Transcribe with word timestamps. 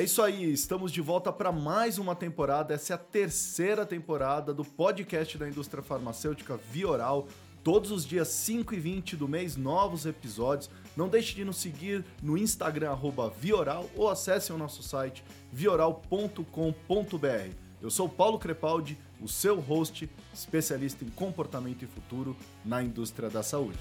É 0.00 0.02
isso 0.02 0.22
aí, 0.22 0.50
estamos 0.50 0.92
de 0.92 1.02
volta 1.02 1.30
para 1.30 1.52
mais 1.52 1.98
uma 1.98 2.16
temporada. 2.16 2.72
Essa 2.72 2.94
é 2.94 2.96
a 2.96 2.98
terceira 2.98 3.84
temporada 3.84 4.54
do 4.54 4.64
podcast 4.64 5.36
da 5.36 5.46
indústria 5.46 5.82
farmacêutica 5.82 6.56
Vioral. 6.56 7.28
Todos 7.62 7.90
os 7.90 8.06
dias 8.06 8.28
5 8.28 8.72
e 8.72 8.80
20 8.80 9.14
do 9.14 9.28
mês, 9.28 9.58
novos 9.58 10.06
episódios. 10.06 10.70
Não 10.96 11.06
deixe 11.06 11.34
de 11.34 11.44
nos 11.44 11.58
seguir 11.58 12.02
no 12.22 12.38
Instagram, 12.38 12.96
Vioral, 13.38 13.90
ou 13.94 14.08
acesse 14.08 14.50
o 14.54 14.56
nosso 14.56 14.82
site 14.82 15.22
vioral.com.br. 15.52 16.46
Eu 17.82 17.90
sou 17.90 18.08
Paulo 18.08 18.38
Crepaldi, 18.38 18.98
o 19.20 19.28
seu 19.28 19.60
host, 19.60 20.08
especialista 20.32 21.04
em 21.04 21.10
comportamento 21.10 21.82
e 21.82 21.86
futuro 21.86 22.34
na 22.64 22.82
indústria 22.82 23.28
da 23.28 23.42
saúde. 23.42 23.80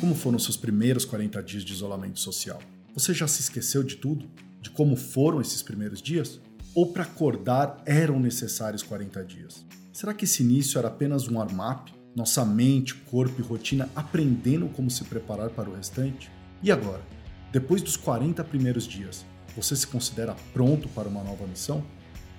Como 0.00 0.14
foram 0.14 0.38
seus 0.38 0.56
primeiros 0.56 1.04
40 1.04 1.42
dias 1.42 1.62
de 1.62 1.74
isolamento 1.74 2.18
social? 2.18 2.58
Você 2.94 3.12
já 3.12 3.28
se 3.28 3.42
esqueceu 3.42 3.82
de 3.82 3.96
tudo? 3.96 4.30
De 4.62 4.70
como 4.70 4.96
foram 4.96 5.42
esses 5.42 5.62
primeiros 5.62 6.00
dias? 6.00 6.40
Ou 6.74 6.90
para 6.90 7.02
acordar 7.02 7.82
eram 7.84 8.18
necessários 8.18 8.82
40 8.82 9.22
dias? 9.24 9.66
Será 9.92 10.14
que 10.14 10.24
esse 10.24 10.42
início 10.42 10.78
era 10.78 10.88
apenas 10.88 11.28
um 11.28 11.38
armap? 11.38 11.88
Nossa 12.16 12.46
mente, 12.46 12.94
corpo 12.94 13.42
e 13.42 13.44
rotina 13.44 13.90
aprendendo 13.94 14.70
como 14.70 14.90
se 14.90 15.04
preparar 15.04 15.50
para 15.50 15.68
o 15.68 15.76
restante? 15.76 16.30
E 16.62 16.72
agora? 16.72 17.02
Depois 17.52 17.82
dos 17.82 17.98
40 17.98 18.42
primeiros 18.44 18.84
dias, 18.84 19.26
você 19.54 19.76
se 19.76 19.86
considera 19.86 20.34
pronto 20.54 20.88
para 20.88 21.10
uma 21.10 21.22
nova 21.22 21.46
missão? 21.46 21.84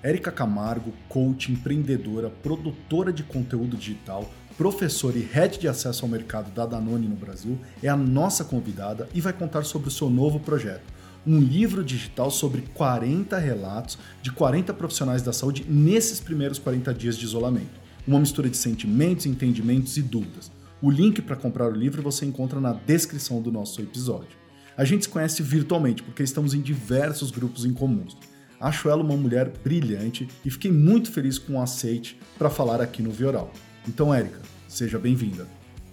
Érica 0.02 0.32
Camargo, 0.32 0.92
coach, 1.08 1.52
empreendedora, 1.52 2.28
produtora 2.28 3.12
de 3.12 3.22
conteúdo 3.22 3.76
digital, 3.76 4.28
professora 4.56 5.18
e 5.18 5.22
head 5.22 5.58
de 5.58 5.68
acesso 5.68 6.04
ao 6.04 6.10
mercado 6.10 6.52
da 6.52 6.66
Danone 6.66 7.08
no 7.08 7.16
Brasil, 7.16 7.58
é 7.82 7.88
a 7.88 7.96
nossa 7.96 8.44
convidada 8.44 9.08
e 9.14 9.20
vai 9.20 9.32
contar 9.32 9.64
sobre 9.64 9.88
o 9.88 9.90
seu 9.90 10.10
novo 10.10 10.40
projeto. 10.40 10.84
Um 11.26 11.38
livro 11.38 11.84
digital 11.84 12.30
sobre 12.30 12.62
40 12.74 13.38
relatos 13.38 13.98
de 14.20 14.32
40 14.32 14.74
profissionais 14.74 15.22
da 15.22 15.32
saúde 15.32 15.64
nesses 15.68 16.20
primeiros 16.20 16.58
40 16.58 16.92
dias 16.94 17.16
de 17.16 17.24
isolamento. 17.24 17.80
Uma 18.06 18.18
mistura 18.18 18.50
de 18.50 18.56
sentimentos, 18.56 19.26
entendimentos 19.26 19.96
e 19.96 20.02
dúvidas. 20.02 20.50
O 20.80 20.90
link 20.90 21.22
para 21.22 21.36
comprar 21.36 21.70
o 21.70 21.74
livro 21.74 22.02
você 22.02 22.26
encontra 22.26 22.60
na 22.60 22.72
descrição 22.72 23.40
do 23.40 23.52
nosso 23.52 23.80
episódio. 23.80 24.36
A 24.76 24.84
gente 24.84 25.04
se 25.04 25.08
conhece 25.08 25.42
virtualmente 25.42 26.02
porque 26.02 26.22
estamos 26.22 26.54
em 26.54 26.60
diversos 26.60 27.30
grupos 27.30 27.64
em 27.64 27.72
comuns. 27.72 28.16
Acho 28.60 28.88
ela 28.88 29.02
uma 29.02 29.16
mulher 29.16 29.52
brilhante 29.62 30.28
e 30.44 30.50
fiquei 30.50 30.72
muito 30.72 31.10
feliz 31.12 31.38
com 31.38 31.54
o 31.54 31.62
aceite 31.62 32.18
para 32.38 32.50
falar 32.50 32.80
aqui 32.80 33.02
no 33.02 33.10
Vioral. 33.10 33.52
Então, 33.86 34.14
Érica, 34.14 34.40
Seja 34.72 34.98
bem-vinda. 34.98 35.46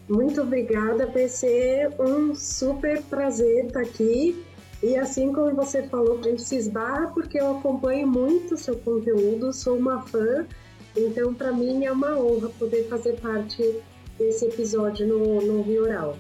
Muito 0.08 0.42
obrigada, 0.42 1.06
PC. 1.06 1.90
Um 2.00 2.34
super 2.34 3.02
prazer 3.04 3.66
estar 3.66 3.82
aqui. 3.82 4.42
E 4.82 4.96
assim 4.96 5.34
como 5.34 5.54
você 5.54 5.84
falou, 5.90 6.18
a 6.18 6.24
gente 6.24 6.42
se 6.42 6.56
esbarra 6.56 7.08
porque 7.08 7.38
eu 7.38 7.58
acompanho 7.58 8.08
muito 8.08 8.54
o 8.54 8.58
seu 8.58 8.78
conteúdo, 8.78 9.52
sou 9.52 9.78
uma 9.78 10.02
fã. 10.04 10.48
Então, 10.96 11.34
para 11.34 11.52
mim 11.52 11.84
é 11.84 11.92
uma 11.92 12.18
honra 12.18 12.48
poder 12.58 12.88
fazer 12.88 13.20
parte 13.20 13.82
desse 14.18 14.46
episódio 14.46 15.06
no, 15.06 15.42
no 15.42 15.62
Rio 15.62 15.84
Oral. 15.84 16.18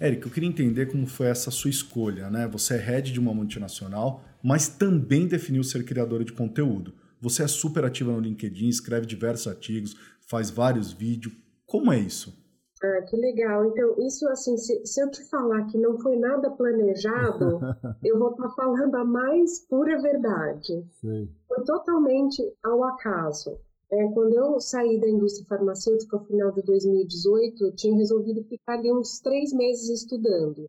Érica, 0.00 0.28
eu 0.28 0.32
queria 0.32 0.48
entender 0.48 0.86
como 0.86 1.06
foi 1.06 1.26
essa 1.26 1.50
sua 1.50 1.68
escolha, 1.68 2.30
né? 2.30 2.48
Você 2.50 2.72
é 2.72 2.78
head 2.78 3.12
de 3.12 3.20
uma 3.20 3.34
multinacional, 3.34 4.24
mas 4.42 4.66
também 4.66 5.26
definiu 5.26 5.62
ser 5.62 5.84
criadora 5.84 6.24
de 6.24 6.32
conteúdo. 6.32 6.94
Você 7.20 7.42
é 7.42 7.48
super 7.48 7.84
ativa 7.84 8.12
no 8.12 8.20
LinkedIn, 8.20 8.68
escreve 8.68 9.06
diversos 9.06 9.46
artigos, 9.46 9.94
faz 10.20 10.50
vários 10.50 10.92
vídeos. 10.92 11.34
Como 11.66 11.92
é 11.92 11.98
isso? 11.98 12.38
Ah, 12.82 13.02
que 13.02 13.16
legal. 13.16 13.66
Então, 13.66 13.94
isso 13.98 14.26
assim, 14.28 14.56
se, 14.56 14.86
se, 14.86 15.02
eu 15.02 15.10
te 15.10 15.22
falar 15.28 15.66
que 15.66 15.76
não 15.76 15.98
foi 15.98 16.16
nada 16.16 16.50
planejado, 16.50 17.60
eu 18.02 18.18
vou 18.18 18.30
estar 18.30 18.48
falando 18.50 18.94
a 18.94 19.04
mais 19.04 19.66
pura 19.66 20.00
verdade. 20.00 20.82
Sim. 21.00 21.28
Foi 21.46 21.62
totalmente 21.64 22.42
ao 22.64 22.82
acaso. 22.84 23.58
É, 23.92 24.08
quando 24.12 24.32
eu 24.32 24.60
saí 24.60 24.98
da 25.00 25.08
indústria 25.08 25.46
farmacêutica 25.46 26.16
no 26.16 26.24
final 26.24 26.52
de 26.52 26.62
2018, 26.62 27.66
eu 27.66 27.74
tinha 27.74 27.96
resolvido 27.96 28.44
ficar 28.44 28.78
ali 28.78 28.90
uns 28.90 29.20
três 29.20 29.52
meses 29.52 29.90
estudando. 29.90 30.66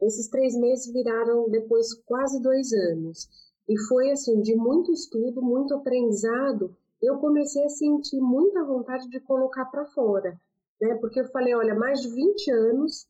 Esses 0.00 0.28
três 0.28 0.56
meses 0.56 0.92
viraram 0.92 1.48
depois 1.50 1.94
quase 2.04 2.42
dois 2.42 2.72
anos. 2.72 3.28
E 3.68 3.78
foi 3.88 4.10
assim, 4.10 4.40
de 4.40 4.54
muito 4.54 4.92
estudo, 4.92 5.40
muito 5.40 5.74
aprendizado, 5.74 6.76
eu 7.02 7.18
comecei 7.18 7.64
a 7.64 7.68
sentir 7.68 8.20
muita 8.20 8.64
vontade 8.64 9.08
de 9.08 9.20
colocar 9.20 9.66
para 9.66 9.86
fora, 9.86 10.38
né? 10.80 10.94
Porque 10.96 11.20
eu 11.20 11.26
falei, 11.26 11.54
olha, 11.54 11.74
mais 11.74 12.00
de 12.00 12.08
20 12.08 12.50
anos 12.50 13.06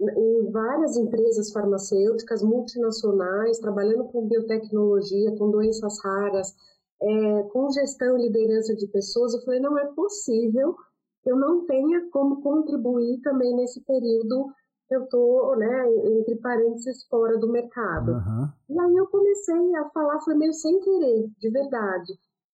em 0.00 0.50
várias 0.50 0.96
empresas 0.96 1.50
farmacêuticas 1.52 2.42
multinacionais, 2.42 3.58
trabalhando 3.58 4.04
com 4.04 4.28
biotecnologia, 4.28 5.34
com 5.36 5.50
doenças 5.50 5.98
raras, 6.04 6.54
é, 7.00 7.42
com 7.44 7.70
gestão 7.70 8.18
e 8.18 8.22
liderança 8.22 8.74
de 8.74 8.86
pessoas, 8.88 9.34
eu 9.34 9.42
falei, 9.42 9.60
não 9.60 9.78
é 9.78 9.86
possível 9.94 10.74
que 11.22 11.30
eu 11.30 11.36
não 11.36 11.66
tenha 11.66 12.08
como 12.10 12.42
contribuir 12.42 13.20
também 13.22 13.54
nesse 13.56 13.80
período 13.82 14.46
eu 14.90 15.04
estou, 15.04 15.56
né, 15.56 15.94
entre 16.04 16.36
parênteses, 16.36 17.04
fora 17.08 17.36
do 17.38 17.50
mercado. 17.50 18.12
Uhum. 18.12 18.48
E 18.70 18.80
aí 18.80 18.96
eu 18.96 19.06
comecei 19.08 19.74
a 19.76 19.88
falar, 19.90 20.20
foi 20.20 20.34
meio 20.34 20.52
sem 20.52 20.78
querer, 20.80 21.28
de 21.38 21.50
verdade. 21.50 22.12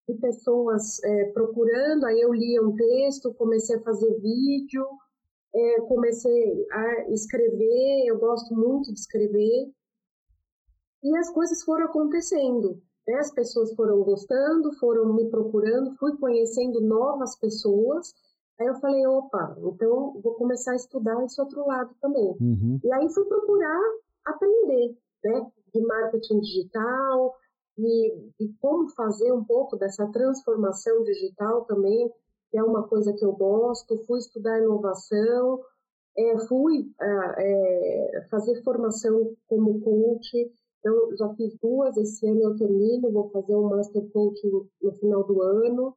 De 0.09 0.15
pessoas 0.15 1.03
é, 1.04 1.25
procurando, 1.32 2.06
aí 2.06 2.20
eu 2.20 2.32
lia 2.32 2.62
um 2.62 2.75
texto, 2.75 3.34
comecei 3.34 3.76
a 3.76 3.82
fazer 3.82 4.19
vídeo, 4.20 4.87
é, 5.54 5.81
comecei 5.82 6.66
a 6.72 7.10
escrever, 7.10 8.06
eu 8.06 8.19
gosto 8.19 8.54
muito 8.54 8.93
de 8.93 8.99
escrever. 8.99 9.70
E 11.03 11.16
as 11.16 11.31
coisas 11.31 11.62
foram 11.62 11.84
acontecendo. 11.84 12.81
Né? 13.06 13.14
As 13.16 13.32
pessoas 13.32 13.75
foram 13.75 14.03
gostando, 14.03 14.72
foram 14.78 15.12
me 15.12 15.28
procurando, 15.28 15.94
fui 15.97 16.16
conhecendo 16.16 16.81
novas 16.81 17.38
pessoas 17.38 18.14
Aí 18.61 18.67
eu 18.67 18.75
falei, 18.77 19.07
opa, 19.07 19.57
então 19.59 20.21
vou 20.23 20.35
começar 20.35 20.73
a 20.73 20.77
estudar 20.77 21.23
esse 21.25 21.41
outro 21.41 21.67
lado 21.67 21.95
também. 22.01 22.37
Uhum. 22.41 22.81
E 22.85 22.93
aí 22.93 23.09
fui 23.09 23.25
procurar 23.25 23.81
aprender, 24.25 24.97
né, 25.25 25.51
de 25.75 25.81
marketing 25.81 26.41
digital 26.41 27.35
e, 27.79 28.12
e 28.41 28.53
como 28.61 28.89
fazer 28.91 29.33
um 29.33 29.45
pouco 29.45 29.77
dessa 29.77 30.07
transformação 30.09 31.03
digital 31.03 31.65
também, 31.65 32.11
que 32.51 32.59
é 32.59 32.62
uma 32.62 32.87
coisa 32.87 33.12
que 33.12 33.25
eu 33.25 33.33
gosto. 33.33 34.05
Fui 34.05 34.19
estudar 34.19 34.61
inovação, 34.61 35.61
é, 36.17 36.39
fui 36.47 36.93
é, 37.01 38.27
fazer 38.31 38.62
formação 38.62 39.35
como 39.49 39.81
coach. 39.81 40.53
Então, 40.79 41.17
já 41.17 41.29
fiz 41.35 41.57
duas, 41.62 41.97
esse 41.97 42.27
ano 42.27 42.43
eu 42.43 42.57
termino, 42.57 43.12
vou 43.12 43.31
fazer 43.31 43.55
um 43.55 43.69
Master 43.69 44.05
Coach 44.12 44.41
no 44.83 44.93
final 44.97 45.25
do 45.25 45.41
ano. 45.41 45.97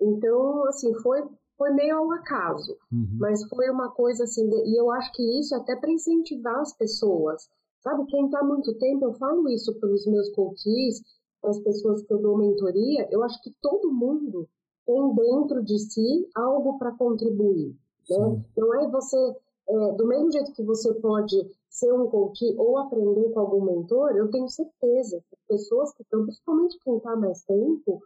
Então, 0.00 0.66
assim, 0.66 0.94
foi 0.94 1.26
foi 1.58 1.70
meio 1.72 1.98
ao 1.98 2.12
acaso, 2.12 2.78
uhum. 2.92 3.18
mas 3.18 3.42
foi 3.48 3.68
uma 3.68 3.90
coisa 3.90 4.24
assim, 4.24 4.48
e 4.64 4.80
eu 4.80 4.90
acho 4.92 5.12
que 5.12 5.40
isso 5.40 5.54
é 5.54 5.58
até 5.58 5.74
para 5.74 5.90
incentivar 5.90 6.60
as 6.60 6.72
pessoas, 6.72 7.48
sabe? 7.80 8.06
Quem 8.06 8.26
está 8.26 8.38
há 8.38 8.44
muito 8.44 8.72
tempo, 8.78 9.04
eu 9.04 9.14
falo 9.14 9.48
isso 9.48 9.74
pelos 9.80 10.06
meus 10.06 10.30
coaches, 10.30 11.02
as 11.44 11.58
pessoas 11.60 12.02
que 12.02 12.14
eu 12.14 12.22
dou 12.22 12.38
mentoria, 12.38 13.08
eu 13.10 13.22
acho 13.24 13.42
que 13.42 13.52
todo 13.60 13.92
mundo 13.92 14.48
tem 14.86 15.14
dentro 15.14 15.62
de 15.62 15.78
si 15.78 16.28
algo 16.34 16.78
para 16.78 16.92
contribuir, 16.92 17.76
né? 18.08 18.42
Não 18.56 18.74
é 18.80 18.88
você, 18.88 19.36
é, 19.68 19.92
do 19.92 20.06
mesmo 20.06 20.30
jeito 20.30 20.52
que 20.52 20.62
você 20.62 20.94
pode 20.94 21.36
ser 21.68 21.92
um 21.92 22.08
coach 22.08 22.44
ou 22.56 22.78
aprender 22.78 23.30
com 23.30 23.40
algum 23.40 23.64
mentor, 23.64 24.16
eu 24.16 24.30
tenho 24.30 24.48
certeza 24.48 25.22
que 25.28 25.36
pessoas 25.48 25.92
que 25.92 26.02
estão, 26.02 26.22
principalmente 26.22 26.78
quem 26.82 26.96
está 26.96 27.16
mais 27.16 27.42
tempo, 27.44 28.02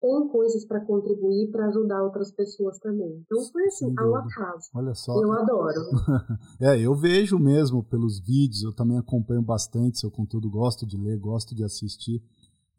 tem 0.00 0.28
coisas 0.28 0.64
para 0.64 0.84
contribuir 0.84 1.50
para 1.50 1.68
ajudar 1.68 2.02
outras 2.02 2.30
pessoas 2.30 2.78
também. 2.78 3.22
Então 3.24 3.42
foi 3.50 3.64
assim, 3.66 3.92
ao 3.96 4.14
acaso. 4.16 4.68
Olha 4.74 4.94
só. 4.94 5.20
Eu 5.22 5.32
adoro. 5.32 5.80
é, 6.60 6.80
eu 6.80 6.94
vejo 6.94 7.38
mesmo 7.38 7.82
pelos 7.82 8.20
vídeos, 8.20 8.62
eu 8.62 8.74
também 8.74 8.98
acompanho 8.98 9.42
bastante 9.42 9.98
seu 9.98 10.10
conteúdo, 10.10 10.50
gosto 10.50 10.86
de 10.86 10.96
ler, 10.96 11.18
gosto 11.18 11.54
de 11.54 11.64
assistir, 11.64 12.22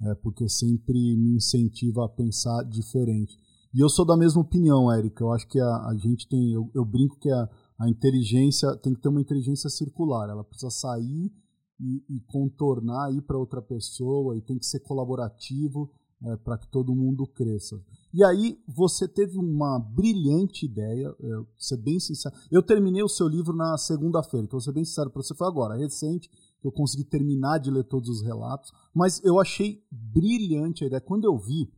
é, 0.01 0.15
porque 0.15 0.47
sempre 0.47 0.93
me 1.17 1.35
incentiva 1.35 2.05
a 2.05 2.09
pensar 2.09 2.63
diferente. 2.63 3.37
E 3.73 3.79
eu 3.83 3.89
sou 3.89 4.05
da 4.05 4.15
mesma 4.15 4.41
opinião, 4.41 4.91
Érica. 4.91 5.23
Eu 5.23 5.33
acho 5.33 5.47
que 5.47 5.59
a, 5.59 5.87
a 5.87 5.95
gente 5.97 6.27
tem, 6.27 6.53
eu, 6.53 6.69
eu 6.73 6.85
brinco 6.85 7.17
que 7.19 7.29
a, 7.29 7.49
a 7.79 7.89
inteligência 7.89 8.75
tem 8.77 8.93
que 8.93 9.01
ter 9.01 9.09
uma 9.09 9.21
inteligência 9.21 9.69
circular. 9.69 10.29
Ela 10.29 10.43
precisa 10.43 10.69
sair 10.69 11.31
e, 11.79 12.03
e 12.09 12.19
contornar, 12.27 13.11
ir 13.13 13.21
para 13.21 13.37
outra 13.37 13.61
pessoa, 13.61 14.35
e 14.37 14.41
tem 14.41 14.57
que 14.57 14.65
ser 14.65 14.79
colaborativo 14.79 15.91
é, 16.23 16.35
para 16.37 16.57
que 16.57 16.67
todo 16.67 16.95
mundo 16.95 17.27
cresça. 17.27 17.79
E 18.13 18.23
aí 18.23 18.59
você 18.67 19.07
teve 19.07 19.37
uma 19.37 19.77
brilhante 19.79 20.65
ideia, 20.65 21.13
eu, 21.19 21.47
ser 21.57 21.77
bem 21.77 21.99
sincero. 21.99 22.35
Eu 22.49 22.63
terminei 22.63 23.03
o 23.03 23.09
seu 23.09 23.27
livro 23.27 23.55
na 23.55 23.77
segunda-feira, 23.77 24.45
então 24.45 24.57
vou 24.57 24.63
ser 24.63 24.71
bem 24.71 24.85
sincero 24.85 25.09
para 25.09 25.21
você, 25.21 25.35
foi 25.35 25.47
agora, 25.47 25.75
recente, 25.77 26.29
eu 26.63 26.71
consegui 26.71 27.03
terminar 27.03 27.59
de 27.59 27.69
ler 27.69 27.83
todos 27.83 28.09
os 28.09 28.21
relatos, 28.21 28.71
mas 28.93 29.23
eu 29.23 29.39
achei 29.39 29.83
brilhante 29.91 30.83
a 30.83 30.87
ideia. 30.87 31.01
Quando 31.01 31.25
eu 31.25 31.37
vi 31.37 31.71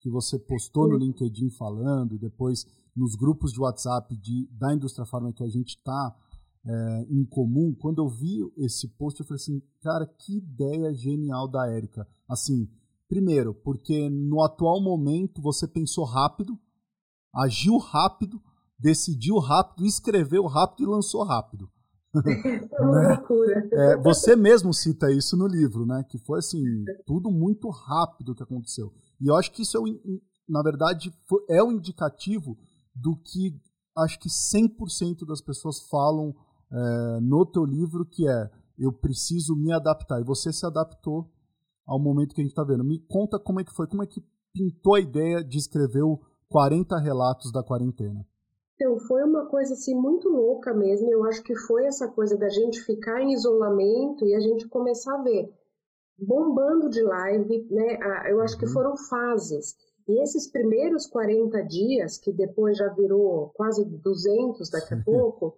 que 0.00 0.08
você 0.08 0.38
postou 0.38 0.88
no 0.88 0.96
LinkedIn 0.96 1.50
falando, 1.50 2.18
depois 2.18 2.64
nos 2.96 3.14
grupos 3.14 3.52
de 3.52 3.60
WhatsApp 3.60 4.16
de, 4.16 4.48
da 4.52 4.74
indústria 4.74 5.06
farma 5.06 5.32
que 5.32 5.42
a 5.44 5.48
gente 5.48 5.76
está 5.76 6.16
é, 6.64 7.06
em 7.10 7.24
comum, 7.24 7.74
quando 7.74 8.02
eu 8.02 8.08
vi 8.08 8.40
esse 8.56 8.88
post, 8.88 9.20
eu 9.20 9.26
falei 9.26 9.40
assim, 9.40 9.62
cara, 9.80 10.06
que 10.06 10.38
ideia 10.38 10.92
genial 10.94 11.48
da 11.48 11.68
Érica. 11.68 12.06
Assim, 12.28 12.68
primeiro, 13.10 13.52
porque 13.52 14.08
no 14.08 14.40
atual 14.40 14.80
momento 14.80 15.42
você 15.42 15.66
pensou 15.66 16.04
rápido, 16.04 16.56
agiu 17.34 17.76
rápido, 17.76 18.40
decidiu 18.78 19.38
rápido, 19.38 19.84
escreveu 19.84 20.46
rápido 20.46 20.84
e 20.84 20.90
lançou 20.90 21.24
rápido. 21.24 21.68
né? 22.14 23.22
é, 23.72 23.96
você 23.98 24.36
mesmo 24.36 24.72
cita 24.72 25.10
isso 25.10 25.36
no 25.36 25.48
livro, 25.48 25.84
né? 25.84 26.04
Que 26.08 26.18
foi 26.18 26.38
assim, 26.38 26.62
tudo 27.04 27.30
muito 27.30 27.68
rápido 27.68 28.34
que 28.34 28.44
aconteceu. 28.44 28.92
E 29.20 29.26
eu 29.26 29.36
acho 29.36 29.50
que 29.50 29.62
isso 29.62 29.76
é, 29.76 29.80
na 30.48 30.62
verdade, 30.62 31.12
é 31.48 31.62
um 31.62 31.72
indicativo 31.72 32.56
do 32.94 33.16
que 33.16 33.60
acho 33.98 34.20
que 34.20 34.28
100% 34.28 35.26
das 35.26 35.40
pessoas 35.40 35.80
falam 35.88 36.34
é, 36.72 37.20
no 37.20 37.44
teu 37.44 37.64
livro, 37.64 38.06
que 38.06 38.28
é 38.28 38.50
eu 38.78 38.92
preciso 38.92 39.56
me 39.56 39.72
adaptar. 39.72 40.20
E 40.20 40.24
você 40.24 40.52
se 40.52 40.64
adaptou 40.64 41.28
ao 41.90 41.98
momento 41.98 42.34
que 42.34 42.40
a 42.40 42.44
gente 42.44 42.52
está 42.52 42.62
vendo. 42.62 42.84
Me 42.84 43.00
conta 43.08 43.36
como 43.38 43.60
é 43.60 43.64
que 43.64 43.74
foi, 43.74 43.88
como 43.88 44.04
é 44.04 44.06
que 44.06 44.22
pintou 44.54 44.94
a 44.94 45.00
ideia 45.00 45.42
de 45.42 45.58
escrever 45.58 46.02
o 46.02 46.20
40 46.48 46.96
relatos 46.98 47.52
da 47.52 47.64
quarentena. 47.64 48.24
Então, 48.74 48.98
foi 49.00 49.22
uma 49.24 49.46
coisa 49.46 49.74
assim 49.74 49.94
muito 49.94 50.28
louca 50.28 50.72
mesmo. 50.72 51.10
Eu 51.10 51.24
acho 51.24 51.42
que 51.42 51.54
foi 51.54 51.84
essa 51.86 52.08
coisa 52.08 52.36
da 52.36 52.48
gente 52.48 52.80
ficar 52.80 53.20
em 53.20 53.32
isolamento 53.32 54.24
e 54.24 54.34
a 54.34 54.40
gente 54.40 54.68
começar 54.68 55.18
a 55.18 55.22
ver 55.22 55.52
bombando 56.16 56.88
de 56.90 57.02
live, 57.02 57.66
né? 57.70 57.98
Eu 58.30 58.40
acho 58.42 58.56
que 58.58 58.66
uhum. 58.66 58.72
foram 58.72 58.96
fases. 58.96 59.74
E 60.06 60.22
esses 60.22 60.50
primeiros 60.50 61.06
40 61.06 61.62
dias, 61.64 62.18
que 62.18 62.32
depois 62.32 62.76
já 62.76 62.88
virou 62.94 63.50
quase 63.54 63.84
200 63.84 64.70
daqui 64.70 64.94
a 64.94 65.02
pouco, 65.04 65.56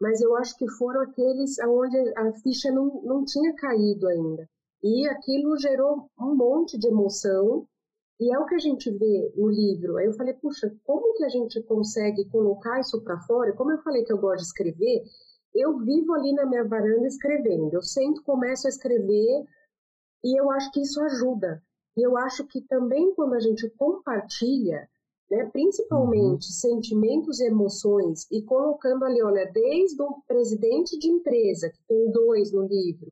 mas 0.00 0.20
eu 0.20 0.36
acho 0.36 0.56
que 0.56 0.68
foram 0.70 1.00
aqueles 1.02 1.58
onde 1.60 1.96
a 2.16 2.32
ficha 2.42 2.70
não, 2.70 3.02
não 3.04 3.24
tinha 3.24 3.54
caído 3.54 4.06
ainda. 4.08 4.48
E 4.82 5.06
aquilo 5.08 5.58
gerou 5.58 6.10
um 6.18 6.34
monte 6.34 6.76
de 6.76 6.88
emoção, 6.88 7.66
e 8.20 8.32
é 8.32 8.38
o 8.38 8.46
que 8.46 8.54
a 8.54 8.58
gente 8.58 8.90
vê 8.90 9.32
no 9.36 9.48
livro. 9.48 9.96
Aí 9.96 10.06
eu 10.06 10.12
falei, 10.12 10.34
puxa, 10.34 10.72
como 10.84 11.14
que 11.14 11.24
a 11.24 11.28
gente 11.28 11.60
consegue 11.62 12.24
colocar 12.28 12.80
isso 12.80 13.00
para 13.02 13.20
fora? 13.20 13.52
Como 13.52 13.70
eu 13.70 13.82
falei 13.82 14.04
que 14.04 14.12
eu 14.12 14.18
gosto 14.18 14.38
de 14.38 14.46
escrever, 14.46 15.02
eu 15.54 15.78
vivo 15.78 16.14
ali 16.14 16.32
na 16.32 16.46
minha 16.46 16.64
varanda 16.64 17.06
escrevendo. 17.06 17.72
Eu 17.72 17.82
sempre 17.82 18.22
começo 18.22 18.66
a 18.66 18.70
escrever 18.70 19.44
e 20.24 20.40
eu 20.40 20.50
acho 20.50 20.70
que 20.72 20.80
isso 20.80 21.00
ajuda. 21.02 21.62
E 21.96 22.02
eu 22.02 22.16
acho 22.16 22.46
que 22.46 22.60
também 22.62 23.14
quando 23.14 23.34
a 23.34 23.40
gente 23.40 23.68
compartilha, 23.70 24.88
né, 25.30 25.44
principalmente 25.52 26.46
uhum. 26.46 26.52
sentimentos 26.52 27.40
e 27.40 27.46
emoções, 27.46 28.26
e 28.30 28.42
colocando 28.42 29.04
ali, 29.04 29.22
olha, 29.22 29.50
desde 29.52 30.00
o 30.00 30.22
presidente 30.26 30.98
de 30.98 31.08
empresa, 31.08 31.70
que 31.70 31.82
tem 31.88 32.10
dois 32.10 32.52
no 32.52 32.66
livro, 32.66 33.08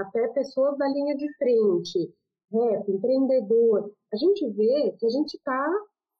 até 0.00 0.28
pessoas 0.28 0.76
da 0.78 0.86
linha 0.88 1.16
de 1.16 1.32
frente, 1.36 2.14
rap, 2.52 2.90
empreendedor, 2.90 3.90
a 4.12 4.16
gente 4.16 4.48
vê 4.50 4.94
que 4.98 5.06
a 5.06 5.10
gente 5.10 5.34
está 5.34 5.68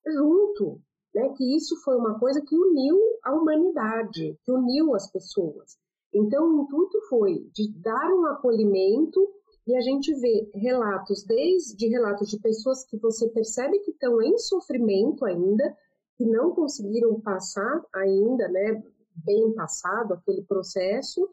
junto, 0.06 0.80
né, 1.14 1.28
que 1.36 1.56
isso 1.56 1.76
foi 1.82 1.96
uma 1.96 2.18
coisa 2.18 2.40
que 2.46 2.56
uniu 2.56 2.98
a 3.24 3.34
humanidade, 3.34 4.38
que 4.44 4.52
uniu 4.52 4.94
as 4.94 5.10
pessoas. 5.10 5.76
Então, 6.12 6.44
o 6.44 6.62
intuito 6.62 7.00
foi 7.08 7.48
de 7.52 7.72
dar 7.80 8.12
um 8.12 8.26
acolhimento 8.26 9.28
e 9.66 9.76
a 9.76 9.80
gente 9.80 10.14
vê 10.14 10.50
relatos, 10.54 11.24
desde 11.24 11.88
relatos 11.88 12.30
de 12.30 12.40
pessoas 12.40 12.84
que 12.84 12.96
você 12.98 13.28
percebe 13.28 13.78
que 13.80 13.90
estão 13.90 14.20
em 14.22 14.38
sofrimento 14.38 15.24
ainda, 15.26 15.76
que 16.16 16.24
não 16.24 16.52
conseguiram 16.52 17.20
passar 17.20 17.84
ainda, 17.94 18.48
né, 18.48 18.82
bem 19.24 19.52
passado 19.54 20.14
aquele 20.14 20.42
processo, 20.42 21.28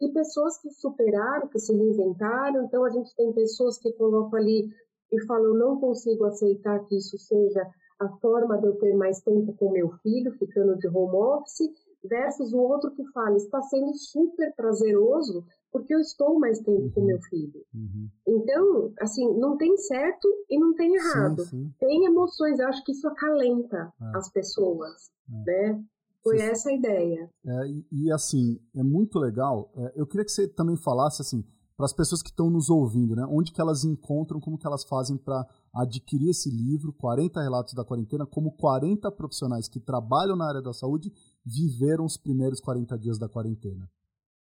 e 0.00 0.08
pessoas 0.12 0.58
que 0.58 0.70
superaram, 0.70 1.48
que 1.48 1.58
se 1.58 1.74
reinventaram. 1.74 2.64
Então, 2.64 2.84
a 2.84 2.90
gente 2.90 3.14
tem 3.14 3.32
pessoas 3.32 3.78
que 3.78 3.92
colocam 3.92 4.38
ali 4.38 4.68
e 5.12 5.26
falam: 5.26 5.46
Eu 5.46 5.54
não 5.54 5.80
consigo 5.80 6.24
aceitar 6.24 6.84
que 6.86 6.96
isso 6.96 7.18
seja 7.18 7.66
a 7.98 8.08
forma 8.18 8.58
de 8.58 8.66
eu 8.66 8.76
ter 8.78 8.94
mais 8.94 9.20
tempo 9.20 9.54
com 9.54 9.70
meu 9.70 9.90
filho, 10.02 10.32
ficando 10.38 10.76
de 10.78 10.88
home 10.88 11.16
office, 11.16 11.70
versus 12.02 12.52
o 12.52 12.58
outro 12.58 12.90
que 12.92 13.04
fala: 13.12 13.36
Está 13.36 13.60
sendo 13.62 13.94
super 13.94 14.54
prazeroso 14.54 15.44
porque 15.72 15.94
eu 15.94 16.00
estou 16.00 16.38
mais 16.38 16.58
tempo 16.58 16.82
uhum. 16.82 16.90
com 16.90 17.04
meu 17.04 17.20
filho. 17.22 17.64
Uhum. 17.72 18.08
Então, 18.26 18.92
assim, 19.00 19.32
não 19.38 19.56
tem 19.56 19.76
certo 19.76 20.28
e 20.48 20.58
não 20.58 20.74
tem 20.74 20.94
errado. 20.94 21.44
Sim, 21.44 21.64
sim. 21.64 21.74
Tem 21.78 22.06
emoções, 22.06 22.58
eu 22.58 22.66
acho 22.66 22.84
que 22.84 22.92
isso 22.92 23.06
acalenta 23.06 23.92
é. 24.00 24.16
as 24.16 24.30
pessoas, 24.32 25.10
é. 25.28 25.44
né? 25.46 25.84
Foi 26.22 26.38
sim. 26.38 26.44
essa 26.44 26.70
a 26.70 26.72
ideia. 26.72 27.30
É, 27.46 27.66
e, 27.66 27.86
e, 27.90 28.12
assim, 28.12 28.60
é 28.74 28.82
muito 28.82 29.18
legal. 29.18 29.72
É, 29.76 29.92
eu 29.96 30.06
queria 30.06 30.24
que 30.24 30.32
você 30.32 30.46
também 30.46 30.76
falasse, 30.76 31.22
assim, 31.22 31.44
para 31.76 31.86
as 31.86 31.94
pessoas 31.94 32.22
que 32.22 32.28
estão 32.28 32.50
nos 32.50 32.68
ouvindo, 32.68 33.16
né? 33.16 33.26
Onde 33.30 33.52
que 33.52 33.60
elas 33.60 33.84
encontram, 33.84 34.38
como 34.38 34.58
que 34.58 34.66
elas 34.66 34.84
fazem 34.84 35.16
para 35.16 35.46
adquirir 35.74 36.28
esse 36.28 36.50
livro, 36.50 36.92
40 36.92 37.40
Relatos 37.40 37.72
da 37.72 37.82
Quarentena, 37.82 38.26
como 38.26 38.52
40 38.52 39.10
profissionais 39.10 39.66
que 39.66 39.80
trabalham 39.80 40.36
na 40.36 40.46
área 40.46 40.60
da 40.60 40.74
saúde 40.74 41.10
viveram 41.42 42.04
os 42.04 42.18
primeiros 42.18 42.60
40 42.60 42.98
dias 42.98 43.18
da 43.18 43.30
quarentena. 43.30 43.88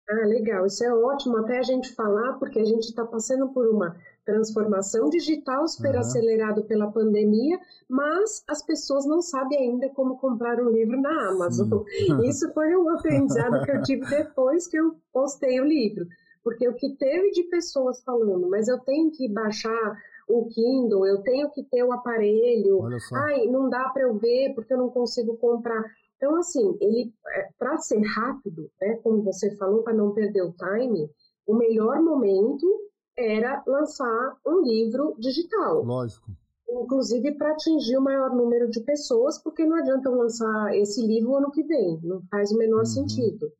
Ah, 0.07 0.27
legal, 0.27 0.67
isso 0.67 0.85
é 0.85 0.93
ótimo 0.93 1.39
até 1.39 1.59
a 1.59 1.63
gente 1.63 1.95
falar, 1.95 2.35
porque 2.35 2.59
a 2.59 2.65
gente 2.65 2.85
está 2.85 3.07
passando 3.07 3.49
por 3.55 3.67
uma 3.69 3.97
transformação 4.25 5.09
digital 5.11 5.67
super 5.69 5.95
uhum. 5.95 6.01
acelerado 6.01 6.65
pela 6.65 6.91
pandemia, 6.91 7.59
mas 7.89 8.43
as 8.49 8.65
pessoas 8.65 9.05
não 9.07 9.21
sabem 9.21 9.59
ainda 9.59 9.89
como 9.91 10.19
comprar 10.19 10.61
um 10.61 10.71
livro 10.71 11.01
na 11.01 11.29
Amazon. 11.29 11.83
Isso 12.25 12.53
foi 12.53 12.75
um 12.77 12.89
aprendizado 12.89 13.63
que 13.65 13.71
eu 13.71 13.83
tive 13.83 14.07
depois 14.07 14.67
que 14.67 14.79
eu 14.79 14.97
postei 15.13 15.61
o 15.61 15.65
livro, 15.65 16.07
porque 16.43 16.69
o 16.69 16.75
que 16.75 16.97
teve 16.97 17.31
de 17.33 17.45
pessoas 17.45 18.03
falando, 18.03 18.49
mas 18.49 18.69
eu 18.69 18.79
tenho 18.81 19.11
que 19.11 19.29
baixar 19.29 19.97
o 20.29 20.47
Kindle, 20.47 21.07
eu 21.07 21.23
tenho 21.23 21.51
que 21.51 21.63
ter 21.65 21.83
o 21.83 21.93
aparelho, 21.93 22.81
ai, 23.13 23.47
não 23.47 23.69
dá 23.69 23.91
para 23.91 24.03
eu 24.03 24.19
ver 24.19 24.55
porque 24.55 24.73
eu 24.73 24.79
não 24.79 24.89
consigo 24.89 25.37
comprar. 25.37 25.85
Então, 26.17 26.37
assim, 26.37 26.77
ele, 26.81 27.13
é, 27.29 27.49
para 27.59 27.77
ser 27.77 28.01
rápido, 28.01 28.71
né, 28.81 28.99
como 29.03 29.23
você 29.23 29.55
falou, 29.57 29.83
para 29.83 29.93
não 29.93 30.15
perder 30.15 30.43
o 30.43 30.53
time, 30.53 31.11
o 31.47 31.55
melhor 31.55 32.01
momento 32.01 32.67
era 33.17 33.63
lançar 33.67 34.37
um 34.47 34.63
livro 34.63 35.15
digital. 35.19 35.85
Lógico. 35.85 36.31
Inclusive 36.69 37.33
para 37.33 37.53
atingir 37.53 37.97
o 37.97 38.03
maior 38.03 38.35
número 38.35 38.69
de 38.69 38.81
pessoas, 38.81 39.39
porque 39.39 39.65
não 39.65 39.77
adianta 39.77 40.11
lançar 40.11 40.77
esse 40.77 41.05
livro 41.07 41.37
ano 41.37 41.51
que 41.51 41.63
vem, 41.63 42.01
não 42.03 42.23
faz 42.31 42.51
o 42.51 42.59
menor 42.59 42.81
uhum. 42.81 42.87
sentido. 42.87 43.53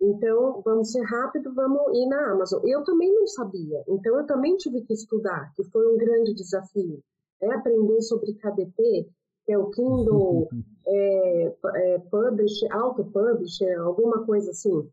Então, 0.00 0.60
vamos 0.62 0.92
ser 0.92 1.02
rápido, 1.02 1.54
vamos 1.54 1.80
ir 1.96 2.06
na 2.06 2.32
Amazon. 2.32 2.62
Eu 2.64 2.84
também 2.84 3.12
não 3.14 3.26
sabia, 3.26 3.82
então 3.88 4.16
eu 4.18 4.26
também 4.26 4.56
tive 4.56 4.82
que 4.82 4.92
estudar, 4.92 5.52
que 5.54 5.64
foi 5.64 5.86
um 5.86 5.96
grande 5.96 6.34
desafio. 6.34 7.00
É 7.40 7.52
aprender 7.52 8.00
sobre 8.02 8.34
KDP, 8.34 9.08
que 9.44 9.52
é 9.52 9.58
o 9.58 9.70
Kindle 9.70 10.48
é, 10.86 11.54
é, 11.74 11.98
Publish, 12.10 12.66
Auto 12.70 13.04
Publisher, 13.04 13.80
alguma 13.80 14.24
coisa 14.24 14.50
assim, 14.50 14.88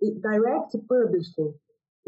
e 0.00 0.12
Direct 0.12 0.76
Publishing. 0.86 1.54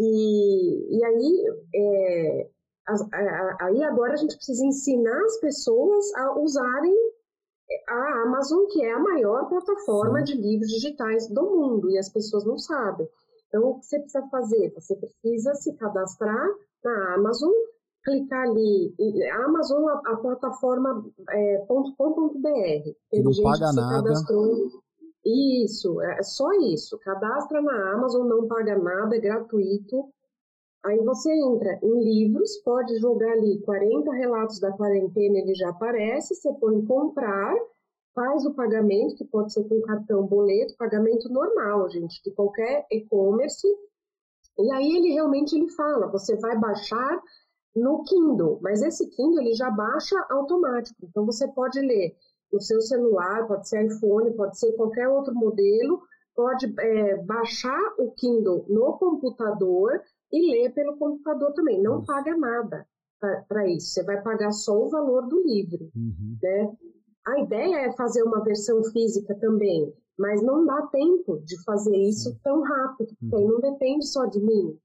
E, 0.00 0.96
e 0.96 1.04
aí, 1.04 1.44
é, 1.74 2.50
a, 2.88 3.66
aí 3.66 3.84
agora 3.84 4.14
a 4.14 4.16
gente 4.16 4.34
precisa 4.34 4.64
ensinar 4.64 5.22
as 5.24 5.38
pessoas 5.40 6.14
a 6.14 6.38
usarem 6.38 6.96
a 7.86 8.22
Amazon, 8.22 8.66
que 8.72 8.82
é 8.82 8.92
a 8.92 8.98
maior 8.98 9.48
plataforma 9.48 10.22
de 10.22 10.34
livros 10.34 10.70
digitais 10.70 11.28
do 11.28 11.42
mundo, 11.42 11.90
e 11.90 11.98
as 11.98 12.08
pessoas 12.08 12.44
não 12.44 12.56
sabem. 12.58 13.06
Então, 13.46 13.62
o 13.68 13.78
que 13.78 13.86
você 13.86 13.98
precisa 14.00 14.26
fazer? 14.28 14.72
Você 14.74 14.96
precisa 14.96 15.54
se 15.54 15.74
cadastrar 15.74 16.48
na 16.82 17.14
Amazon 17.14 17.52
clicar 18.04 18.48
ali, 18.48 18.94
Amazon, 19.44 19.88
a, 19.88 20.12
a 20.12 20.16
plataforma 20.16 21.04
é, 21.30 21.58
.com.br. 21.66 22.42
Não 23.12 23.42
paga 23.42 23.72
nada. 23.72 24.02
Cadastrou. 24.02 24.70
Isso, 25.24 26.00
é 26.00 26.22
só 26.22 26.50
isso. 26.52 26.98
Cadastra 26.98 27.60
na 27.60 27.92
Amazon, 27.92 28.26
não 28.26 28.48
paga 28.48 28.78
nada, 28.78 29.16
é 29.16 29.20
gratuito. 29.20 30.08
Aí 30.84 30.98
você 31.04 31.30
entra 31.30 31.78
em 31.82 32.02
livros, 32.02 32.56
pode 32.64 32.96
jogar 32.98 33.32
ali 33.32 33.60
40 33.60 34.12
relatos 34.12 34.58
da 34.58 34.72
quarentena, 34.72 35.38
ele 35.38 35.54
já 35.54 35.68
aparece, 35.68 36.34
você 36.34 36.50
põe 36.54 36.82
comprar, 36.86 37.54
faz 38.14 38.46
o 38.46 38.54
pagamento, 38.54 39.14
que 39.14 39.24
pode 39.26 39.52
ser 39.52 39.64
com 39.64 39.80
cartão, 39.82 40.26
boleto, 40.26 40.74
pagamento 40.78 41.28
normal, 41.28 41.90
gente, 41.90 42.22
de 42.22 42.30
qualquer 42.30 42.86
e-commerce. 42.90 43.66
E 44.58 44.72
aí 44.72 44.96
ele 44.96 45.12
realmente 45.12 45.54
ele 45.54 45.68
fala, 45.68 46.06
você 46.06 46.34
vai 46.36 46.58
baixar 46.58 47.20
no 47.76 48.02
Kindle, 48.04 48.58
mas 48.62 48.80
esse 48.82 49.06
Kindle 49.10 49.42
ele 49.42 49.54
já 49.54 49.70
baixa 49.70 50.16
automático, 50.30 50.98
então 51.04 51.24
você 51.24 51.46
pode 51.48 51.78
ler 51.78 52.16
no 52.52 52.60
seu 52.60 52.80
celular, 52.80 53.46
pode 53.46 53.68
ser 53.68 53.86
iPhone, 53.86 54.32
pode 54.34 54.58
ser 54.58 54.72
qualquer 54.72 55.08
outro 55.08 55.34
modelo, 55.34 56.02
pode 56.34 56.72
é, 56.78 57.16
baixar 57.24 57.80
o 57.98 58.10
Kindle 58.12 58.64
no 58.68 58.98
computador 58.98 60.00
e 60.32 60.52
ler 60.52 60.72
pelo 60.72 60.96
computador 60.96 61.52
também, 61.52 61.82
não 61.82 62.04
paga 62.04 62.36
nada 62.36 62.86
para 63.48 63.68
isso, 63.68 63.88
você 63.88 64.02
vai 64.02 64.22
pagar 64.22 64.50
só 64.50 64.72
o 64.72 64.88
valor 64.88 65.28
do 65.28 65.42
livro, 65.42 65.90
uhum. 65.94 66.36
né? 66.42 66.72
A 67.26 67.40
ideia 67.40 67.76
é 67.86 67.92
fazer 67.92 68.22
uma 68.22 68.42
versão 68.42 68.82
física 68.84 69.34
também, 69.34 69.92
mas 70.18 70.42
não 70.42 70.64
dá 70.64 70.86
tempo 70.86 71.38
de 71.44 71.62
fazer 71.64 71.96
isso 71.96 72.34
tão 72.42 72.62
rápido, 72.62 73.14
porque 73.20 73.36
aí 73.36 73.44
não 73.44 73.60
depende 73.60 74.06
só 74.06 74.24
de 74.24 74.40
mim. 74.40 74.78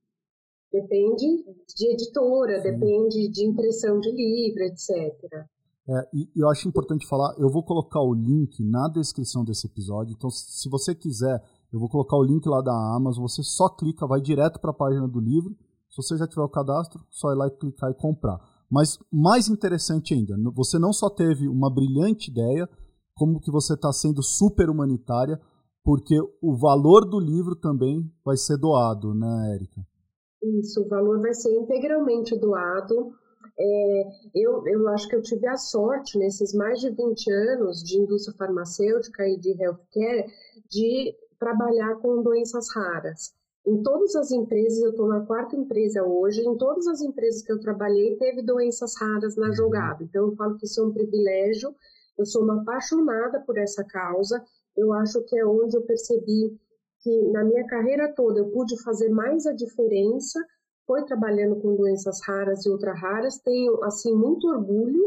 Depende 0.71 1.45
de 1.75 1.93
editora, 1.93 2.61
Sim. 2.61 2.71
depende 2.71 3.29
de 3.29 3.45
impressão 3.45 3.99
de 4.01 4.11
livro, 4.11 4.63
etc. 4.63 5.15
É, 5.87 6.09
e 6.13 6.31
eu 6.35 6.49
acho 6.49 6.67
importante 6.67 7.07
falar, 7.07 7.35
eu 7.37 7.47
vou 7.47 7.63
colocar 7.63 8.01
o 8.01 8.13
link 8.13 8.63
na 8.63 8.87
descrição 8.89 9.43
desse 9.43 9.67
episódio, 9.67 10.15
então 10.17 10.31
se 10.31 10.67
você 10.67 10.95
quiser, 10.95 11.39
eu 11.71 11.79
vou 11.79 11.87
colocar 11.87 12.17
o 12.17 12.23
link 12.23 12.43
lá 12.47 12.59
da 12.59 12.73
Amazon, 12.95 13.21
você 13.21 13.43
só 13.43 13.69
clica, 13.69 14.07
vai 14.07 14.19
direto 14.19 14.59
para 14.59 14.71
a 14.71 14.75
página 14.75 15.07
do 15.07 15.19
livro, 15.19 15.55
se 15.89 15.97
você 15.97 16.17
já 16.17 16.27
tiver 16.27 16.41
o 16.41 16.49
cadastro, 16.49 17.05
só 17.11 17.31
ir 17.31 17.35
lá 17.35 17.47
e 17.47 17.51
clicar 17.51 17.91
e 17.91 17.93
comprar. 17.93 18.39
Mas 18.69 18.97
mais 19.13 19.47
interessante 19.47 20.15
ainda, 20.15 20.35
você 20.55 20.79
não 20.79 20.91
só 20.91 21.07
teve 21.07 21.47
uma 21.47 21.71
brilhante 21.71 22.31
ideia, 22.31 22.67
como 23.13 23.39
que 23.39 23.51
você 23.51 23.75
está 23.75 23.93
sendo 23.93 24.23
super 24.23 24.71
humanitária, 24.71 25.39
porque 25.83 26.19
o 26.41 26.57
valor 26.57 27.07
do 27.07 27.19
livro 27.19 27.55
também 27.55 28.11
vai 28.25 28.35
ser 28.37 28.57
doado, 28.57 29.13
né, 29.13 29.53
Érica? 29.53 29.85
Isso, 30.59 30.81
o 30.81 30.89
valor 30.89 31.21
vai 31.21 31.33
ser 31.33 31.53
integralmente 31.55 32.35
doado 32.39 33.13
é, 33.57 34.07
eu, 34.33 34.67
eu 34.67 34.87
acho 34.89 35.07
que 35.07 35.15
eu 35.15 35.21
tive 35.21 35.47
a 35.47 35.57
sorte, 35.57 36.17
nesses 36.17 36.53
mais 36.53 36.79
de 36.79 36.89
20 36.89 37.31
anos 37.31 37.83
de 37.83 37.97
indústria 37.97 38.35
farmacêutica 38.37 39.27
e 39.27 39.37
de 39.37 39.61
healthcare, 39.61 40.25
de 40.69 41.15
trabalhar 41.39 41.95
com 41.95 42.21
doenças 42.21 42.67
raras. 42.73 43.33
Em 43.65 43.81
todas 43.81 44.15
as 44.15 44.31
empresas, 44.31 44.79
eu 44.83 44.91
estou 44.91 45.07
na 45.07 45.25
quarta 45.25 45.55
empresa 45.55 46.03
hoje, 46.03 46.41
em 46.41 46.55
todas 46.57 46.85
as 46.87 47.01
empresas 47.01 47.41
que 47.41 47.51
eu 47.51 47.59
trabalhei, 47.59 48.15
teve 48.17 48.43
doenças 48.43 48.93
raras 48.99 49.35
na 49.35 49.51
jogada. 49.51 50.03
Então, 50.03 50.27
eu 50.27 50.35
falo 50.35 50.55
que 50.57 50.65
isso 50.65 50.81
é 50.81 50.83
um 50.83 50.93
privilégio, 50.93 51.73
eu 52.17 52.25
sou 52.25 52.43
uma 52.43 52.61
apaixonada 52.61 53.39
por 53.39 53.57
essa 53.57 53.83
causa, 53.83 54.43
eu 54.77 54.93
acho 54.93 55.21
que 55.23 55.37
é 55.37 55.45
onde 55.45 55.75
eu 55.75 55.81
percebi 55.81 56.57
que 56.99 57.21
na 57.31 57.43
minha 57.43 57.65
carreira 57.65 58.11
toda 58.13 58.39
eu 58.39 58.49
pude 58.49 58.81
fazer 58.83 59.09
mais 59.09 59.45
a 59.45 59.53
diferença 59.53 60.39
foi 60.85 61.03
trabalhando 61.05 61.55
com 61.57 61.75
doenças 61.75 62.19
raras 62.25 62.65
e 62.65 62.69
ultra 62.69 62.93
raras. 62.93 63.39
Tenho 63.39 63.83
assim 63.83 64.13
muito 64.13 64.47
orgulho 64.47 65.03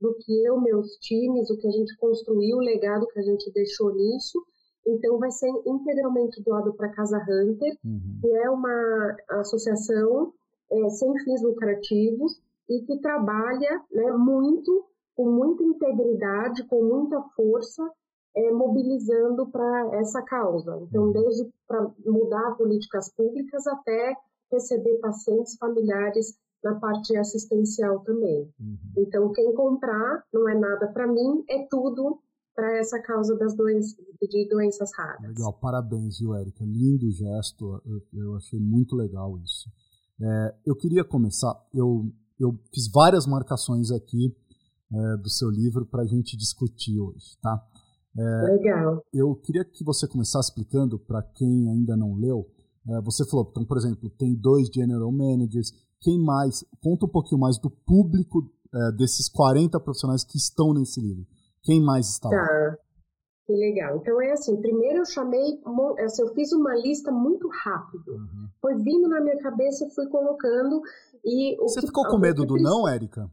do 0.00 0.14
que 0.14 0.44
eu, 0.44 0.60
meus 0.60 0.96
times, 0.96 1.50
o 1.50 1.58
que 1.58 1.66
a 1.66 1.70
gente 1.70 1.96
construiu, 1.98 2.56
o 2.56 2.62
legado 2.62 3.06
que 3.08 3.18
a 3.18 3.22
gente 3.22 3.50
deixou 3.52 3.94
nisso. 3.94 4.42
Então 4.86 5.18
vai 5.18 5.30
ser 5.30 5.50
integralmente 5.66 6.42
doado 6.42 6.72
para 6.72 6.86
a 6.86 6.92
Casa 6.92 7.18
Hunter, 7.18 7.76
uhum. 7.84 8.18
que 8.20 8.32
é 8.32 8.50
uma 8.50 9.16
associação 9.40 10.32
é, 10.70 10.88
sem 10.88 11.18
fins 11.18 11.42
lucrativos 11.42 12.40
e 12.68 12.80
que 12.82 12.98
trabalha 13.00 13.82
né, 13.90 14.12
muito, 14.12 14.86
com 15.14 15.30
muita 15.30 15.62
integridade, 15.62 16.64
com 16.64 16.82
muita 16.82 17.20
força, 17.36 17.90
é, 18.34 18.50
mobilizando 18.52 19.48
para 19.50 19.98
essa 19.98 20.22
causa. 20.22 20.80
Então, 20.88 21.04
uhum. 21.04 21.12
desde 21.12 21.50
para 21.66 21.90
mudar 22.06 22.56
políticas 22.56 23.12
públicas 23.14 23.66
até 23.66 24.16
receber 24.50 24.98
pacientes 24.98 25.56
familiares 25.56 26.34
na 26.62 26.74
parte 26.74 27.16
assistencial 27.16 28.00
também. 28.00 28.52
Uhum. 28.60 28.78
Então, 28.98 29.32
quem 29.32 29.54
comprar 29.54 30.24
não 30.32 30.48
é 30.48 30.58
nada 30.58 30.88
para 30.88 31.06
mim, 31.06 31.44
é 31.48 31.66
tudo 31.70 32.20
para 32.54 32.76
essa 32.76 33.00
causa 33.00 33.36
das 33.36 33.54
doenças, 33.54 33.96
de 34.20 34.48
doenças 34.48 34.90
raras. 34.94 35.22
Legal, 35.22 35.52
parabéns, 35.54 36.18
viu, 36.18 36.34
Érica? 36.34 36.64
Lindo 36.64 37.10
gesto, 37.10 37.80
eu, 37.86 38.02
eu 38.12 38.36
achei 38.36 38.60
muito 38.60 38.94
legal 38.94 39.38
isso. 39.38 39.70
É, 40.20 40.54
eu 40.66 40.76
queria 40.76 41.02
começar, 41.02 41.54
eu, 41.72 42.12
eu 42.38 42.58
fiz 42.74 42.90
várias 42.92 43.26
marcações 43.26 43.90
aqui 43.90 44.36
é, 44.92 45.16
do 45.16 45.30
seu 45.30 45.48
livro 45.48 45.86
para 45.86 46.02
a 46.02 46.06
gente 46.06 46.36
discutir 46.36 47.00
hoje, 47.00 47.38
tá? 47.40 47.64
É, 48.18 48.52
legal. 48.52 49.02
Eu 49.14 49.34
queria 49.36 49.64
que 49.64 49.82
você 49.82 50.06
começasse 50.06 50.50
explicando 50.50 50.98
para 50.98 51.22
quem 51.22 51.70
ainda 51.70 51.96
não 51.96 52.14
leu 52.16 52.46
é, 52.88 53.00
você 53.02 53.24
falou, 53.28 53.46
então, 53.50 53.64
por 53.64 53.76
exemplo, 53.76 54.08
tem 54.10 54.34
dois 54.34 54.68
general 54.68 55.12
managers. 55.12 55.72
Quem 56.00 56.18
mais? 56.18 56.64
Conta 56.82 57.06
um 57.06 57.10
pouquinho 57.10 57.40
mais 57.40 57.58
do 57.58 57.70
público 57.70 58.50
é, 58.74 58.92
desses 58.92 59.28
40 59.28 59.78
profissionais 59.80 60.24
que 60.24 60.38
estão 60.38 60.72
nesse 60.72 61.00
livro. 61.00 61.26
Quem 61.62 61.82
mais 61.82 62.08
está 62.08 62.30
tá. 62.30 62.36
lá? 62.36 62.76
Que 63.46 63.52
legal. 63.52 63.96
Então 63.96 64.22
é 64.22 64.32
assim, 64.32 64.56
primeiro 64.60 64.98
eu 64.98 65.04
chamei, 65.04 65.60
assim, 66.04 66.22
eu 66.22 66.28
fiz 66.34 66.52
uma 66.52 66.74
lista 66.76 67.10
muito 67.10 67.48
rápido. 67.48 68.12
Uhum. 68.12 68.48
Foi 68.60 68.76
vindo 68.76 69.08
na 69.08 69.20
minha 69.20 69.38
cabeça, 69.38 69.88
fui 69.94 70.06
colocando 70.08 70.80
e 71.24 71.56
Você 71.56 71.80
que, 71.80 71.88
ficou 71.88 72.06
com 72.06 72.18
medo 72.18 72.46
do 72.46 72.54
não, 72.56 72.88
Érica? 72.88 73.28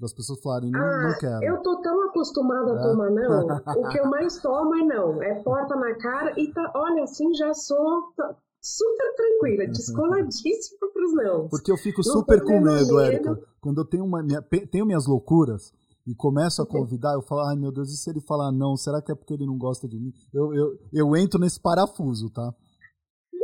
Das 0.00 0.14
pessoas 0.14 0.40
falarem, 0.40 0.70
não, 0.70 0.80
ah, 0.80 1.08
não 1.08 1.18
quero. 1.18 1.44
Eu 1.44 1.60
tô 1.60 1.82
tão 1.82 2.08
acostumada 2.08 2.72
a 2.72 2.78
é. 2.78 2.82
tomar 2.82 3.10
não. 3.10 3.46
o 3.46 3.88
que 3.88 3.98
eu 3.98 4.06
mais 4.08 4.38
tomo 4.40 4.74
é 4.76 4.84
não. 4.84 5.22
É 5.22 5.42
porta 5.42 5.74
na 5.76 5.94
cara 5.98 6.32
e 6.40 6.52
tá, 6.52 6.72
olha, 6.74 7.02
assim, 7.02 7.34
já 7.34 7.52
sou 7.52 8.14
super 8.60 9.14
tranquila, 9.14 9.64
uhum. 9.64 9.70
descoladíssima 9.70 10.88
pros 10.92 11.14
não. 11.14 11.48
Porque 11.48 11.70
eu 11.70 11.76
fico 11.76 12.02
não 12.04 12.12
super 12.12 12.42
com 12.42 12.60
medo, 12.60 12.98
Érica. 13.00 13.38
Quando 13.60 13.80
eu 13.80 13.84
tenho, 13.84 14.04
uma, 14.04 14.22
minha, 14.22 14.42
tenho 14.42 14.86
minhas 14.86 15.06
loucuras 15.06 15.72
e 16.06 16.14
começo 16.14 16.62
a 16.62 16.64
uhum. 16.64 16.70
convidar, 16.70 17.14
eu 17.14 17.22
falo, 17.22 17.42
ai 17.42 17.56
meu 17.56 17.72
Deus, 17.72 17.92
e 17.92 17.96
se 17.96 18.10
ele 18.10 18.20
falar 18.20 18.50
não, 18.52 18.76
será 18.76 19.00
que 19.02 19.12
é 19.12 19.14
porque 19.14 19.34
ele 19.34 19.46
não 19.46 19.58
gosta 19.58 19.86
de 19.86 19.98
mim? 19.98 20.12
Eu, 20.32 20.54
eu, 20.54 20.78
eu 20.92 21.16
entro 21.16 21.38
nesse 21.38 21.60
parafuso, 21.60 22.30
tá? 22.30 22.54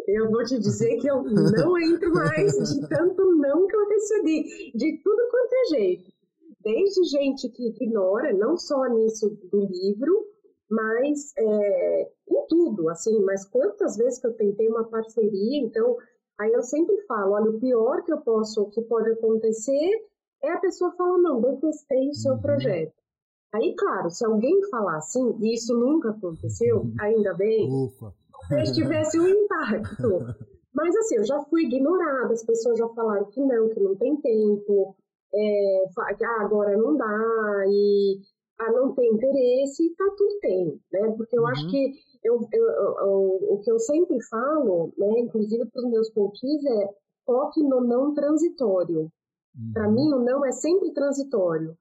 Eu 0.06 0.30
vou 0.30 0.44
te 0.44 0.58
dizer 0.58 0.96
que 0.98 1.08
eu 1.08 1.22
não 1.22 1.78
entro 1.78 2.12
mais 2.12 2.52
de 2.52 2.88
tanto 2.88 3.36
não 3.36 3.66
que 3.66 3.76
eu 3.76 3.88
recebi, 3.88 4.72
de 4.74 5.00
tudo 5.02 5.22
quanto 5.30 5.52
é 5.52 5.76
jeito. 5.76 6.12
Desde 6.62 7.04
gente 7.04 7.48
que 7.50 7.68
ignora, 7.68 8.32
não 8.32 8.56
só 8.56 8.86
nisso 8.86 9.28
do 9.50 9.60
livro, 9.60 10.26
mas 10.70 11.32
é, 11.36 12.10
em 12.28 12.46
tudo, 12.48 12.88
assim, 12.88 13.20
mas 13.20 13.44
quantas 13.44 13.96
vezes 13.96 14.18
que 14.18 14.26
eu 14.26 14.34
tentei 14.34 14.68
uma 14.68 14.84
parceria, 14.84 15.60
então, 15.62 15.96
aí 16.38 16.52
eu 16.52 16.62
sempre 16.62 16.96
falo, 17.06 17.32
olha, 17.32 17.50
o 17.50 17.60
pior 17.60 18.02
que 18.02 18.12
eu 18.12 18.18
posso, 18.18 18.68
que 18.70 18.82
pode 18.82 19.10
acontecer 19.10 19.90
é 20.42 20.52
a 20.52 20.60
pessoa 20.60 20.92
falar, 20.92 21.18
não, 21.18 21.40
detestei 21.40 22.08
o 22.08 22.14
seu 22.14 22.34
uhum. 22.34 22.40
projeto. 22.40 22.94
Aí, 23.54 23.74
claro, 23.76 24.10
se 24.10 24.24
alguém 24.24 24.60
falar 24.68 24.96
assim, 24.96 25.36
e 25.40 25.54
isso 25.54 25.74
nunca 25.78 26.10
aconteceu, 26.10 26.78
uhum. 26.78 26.94
ainda 27.00 27.34
bem, 27.34 27.70
Ufa. 27.70 28.12
talvez 28.48 28.72
tivesse 28.72 29.18
um 29.18 29.28
impacto. 29.28 30.34
Mas 30.74 30.94
assim, 30.96 31.16
eu 31.16 31.24
já 31.24 31.40
fui 31.44 31.66
ignorada, 31.66 32.32
as 32.32 32.44
pessoas 32.44 32.76
já 32.78 32.88
falaram 32.88 33.26
que 33.26 33.40
não, 33.40 33.68
que 33.68 33.78
não 33.78 33.94
tem 33.94 34.16
tempo, 34.16 34.96
é, 35.32 35.84
que 36.16 36.24
ah, 36.24 36.40
agora 36.40 36.76
não 36.76 36.96
dá, 36.96 37.64
e 37.68 38.20
a 38.58 38.72
não 38.72 38.94
ter 38.94 39.06
interesse, 39.06 39.94
tá 39.96 40.04
tudo 40.16 40.38
tem, 40.40 40.80
né? 40.92 41.14
Porque 41.16 41.36
eu 41.36 41.42
uhum. 41.42 41.48
acho 41.48 41.68
que 41.70 41.92
eu, 42.22 42.40
eu, 42.52 42.66
eu, 42.68 43.38
o 43.50 43.60
que 43.62 43.70
eu 43.70 43.78
sempre 43.78 44.20
falo, 44.24 44.92
né, 44.96 45.20
inclusive 45.20 45.66
para 45.66 45.82
os 45.82 45.90
meus 45.90 46.10
coaches, 46.10 46.64
é 46.64 46.88
foque 47.26 47.62
no 47.62 47.80
não 47.80 48.14
transitório. 48.14 49.10
Uhum. 49.56 49.72
Para 49.72 49.90
mim, 49.90 50.12
o 50.12 50.20
não 50.20 50.44
é 50.44 50.52
sempre 50.52 50.92
transitório. 50.92 51.76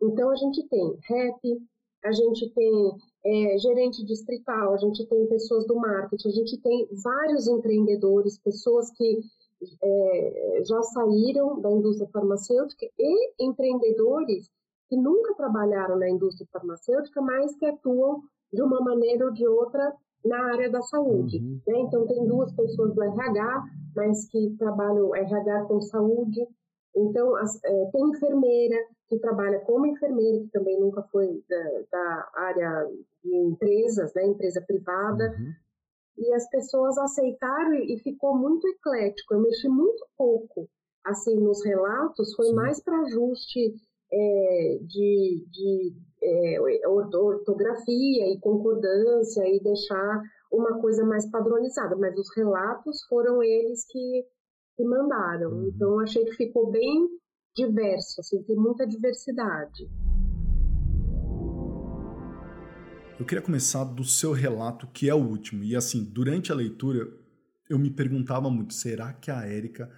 Então, 0.00 0.30
a 0.30 0.36
gente 0.36 0.66
tem 0.68 0.98
rap, 1.08 1.60
a 2.04 2.12
gente 2.12 2.48
tem 2.54 2.92
é, 3.24 3.58
gerente 3.58 4.04
distrital, 4.04 4.74
a 4.74 4.76
gente 4.76 5.04
tem 5.06 5.26
pessoas 5.26 5.66
do 5.66 5.74
marketing, 5.74 6.28
a 6.28 6.32
gente 6.32 6.56
tem 6.58 6.88
vários 7.02 7.48
empreendedores, 7.48 8.38
pessoas 8.38 8.90
que 8.92 9.20
é, 9.82 10.62
já 10.64 10.80
saíram 10.82 11.60
da 11.60 11.70
indústria 11.70 12.08
farmacêutica 12.12 12.86
e 12.96 13.32
empreendedores 13.40 14.48
que 14.88 14.96
nunca 14.96 15.34
trabalharam 15.34 15.98
na 15.98 16.08
indústria 16.08 16.48
farmacêutica, 16.52 17.20
mas 17.20 17.54
que 17.56 17.66
atuam 17.66 18.22
de 18.52 18.62
uma 18.62 18.80
maneira 18.80 19.26
ou 19.26 19.32
de 19.32 19.46
outra 19.46 19.94
na 20.24 20.52
área 20.52 20.70
da 20.70 20.82
saúde. 20.82 21.38
Uhum. 21.38 21.60
Né? 21.66 21.80
Então, 21.80 22.06
tem 22.06 22.26
duas 22.26 22.52
pessoas 22.52 22.94
do 22.94 23.02
RH, 23.02 23.64
mas 23.94 24.28
que 24.30 24.56
trabalham 24.58 25.14
RH 25.14 25.64
com 25.64 25.80
saúde. 25.80 26.46
Então, 26.96 27.36
as, 27.36 27.62
é, 27.64 27.90
tem 27.92 28.10
enfermeira 28.10 28.76
que 29.08 29.18
trabalha 29.18 29.60
como 29.60 29.86
enfermeira, 29.86 30.40
que 30.40 30.50
também 30.50 30.80
nunca 30.80 31.02
foi 31.04 31.42
da, 31.48 31.82
da 31.92 32.30
área 32.34 32.88
de 33.22 33.36
empresas, 33.36 34.12
né? 34.14 34.26
empresa 34.26 34.62
privada. 34.66 35.34
Uhum. 35.38 35.52
E 36.18 36.34
as 36.34 36.48
pessoas 36.50 36.98
aceitaram 36.98 37.74
e 37.74 37.98
ficou 38.00 38.36
muito 38.36 38.66
eclético. 38.66 39.34
Eu 39.34 39.40
mexi 39.40 39.68
muito 39.68 40.04
pouco 40.16 40.68
assim 41.04 41.36
nos 41.36 41.64
relatos, 41.64 42.34
foi 42.34 42.46
Sim. 42.46 42.54
mais 42.54 42.82
para 42.82 43.00
ajuste 43.00 43.74
é, 44.12 44.78
de, 44.82 45.46
de 45.50 45.94
é, 46.22 46.88
ortografia 46.88 48.32
e 48.32 48.38
concordância 48.40 49.46
e 49.46 49.60
deixar 49.60 50.22
uma 50.50 50.80
coisa 50.80 51.04
mais 51.04 51.30
padronizada, 51.30 51.96
mas 51.96 52.18
os 52.18 52.34
relatos 52.34 53.02
foram 53.08 53.42
eles 53.42 53.84
que, 53.86 54.24
que 54.76 54.84
mandaram. 54.84 55.50
Uhum. 55.50 55.68
Então 55.68 56.00
achei 56.00 56.24
que 56.24 56.32
ficou 56.32 56.70
bem 56.70 57.08
diverso, 57.54 58.20
assim, 58.20 58.42
tem 58.42 58.56
muita 58.56 58.86
diversidade. 58.86 59.88
Eu 63.18 63.26
queria 63.26 63.42
começar 63.42 63.82
do 63.82 64.04
seu 64.04 64.32
relato, 64.32 64.86
que 64.86 65.10
é 65.10 65.14
o 65.14 65.18
último. 65.18 65.64
E 65.64 65.74
assim, 65.74 66.04
durante 66.04 66.52
a 66.52 66.54
leitura, 66.54 67.08
eu 67.68 67.76
me 67.76 67.90
perguntava 67.90 68.48
muito: 68.48 68.74
será 68.74 69.12
que 69.12 69.28
a 69.28 69.44
Érica 69.44 69.90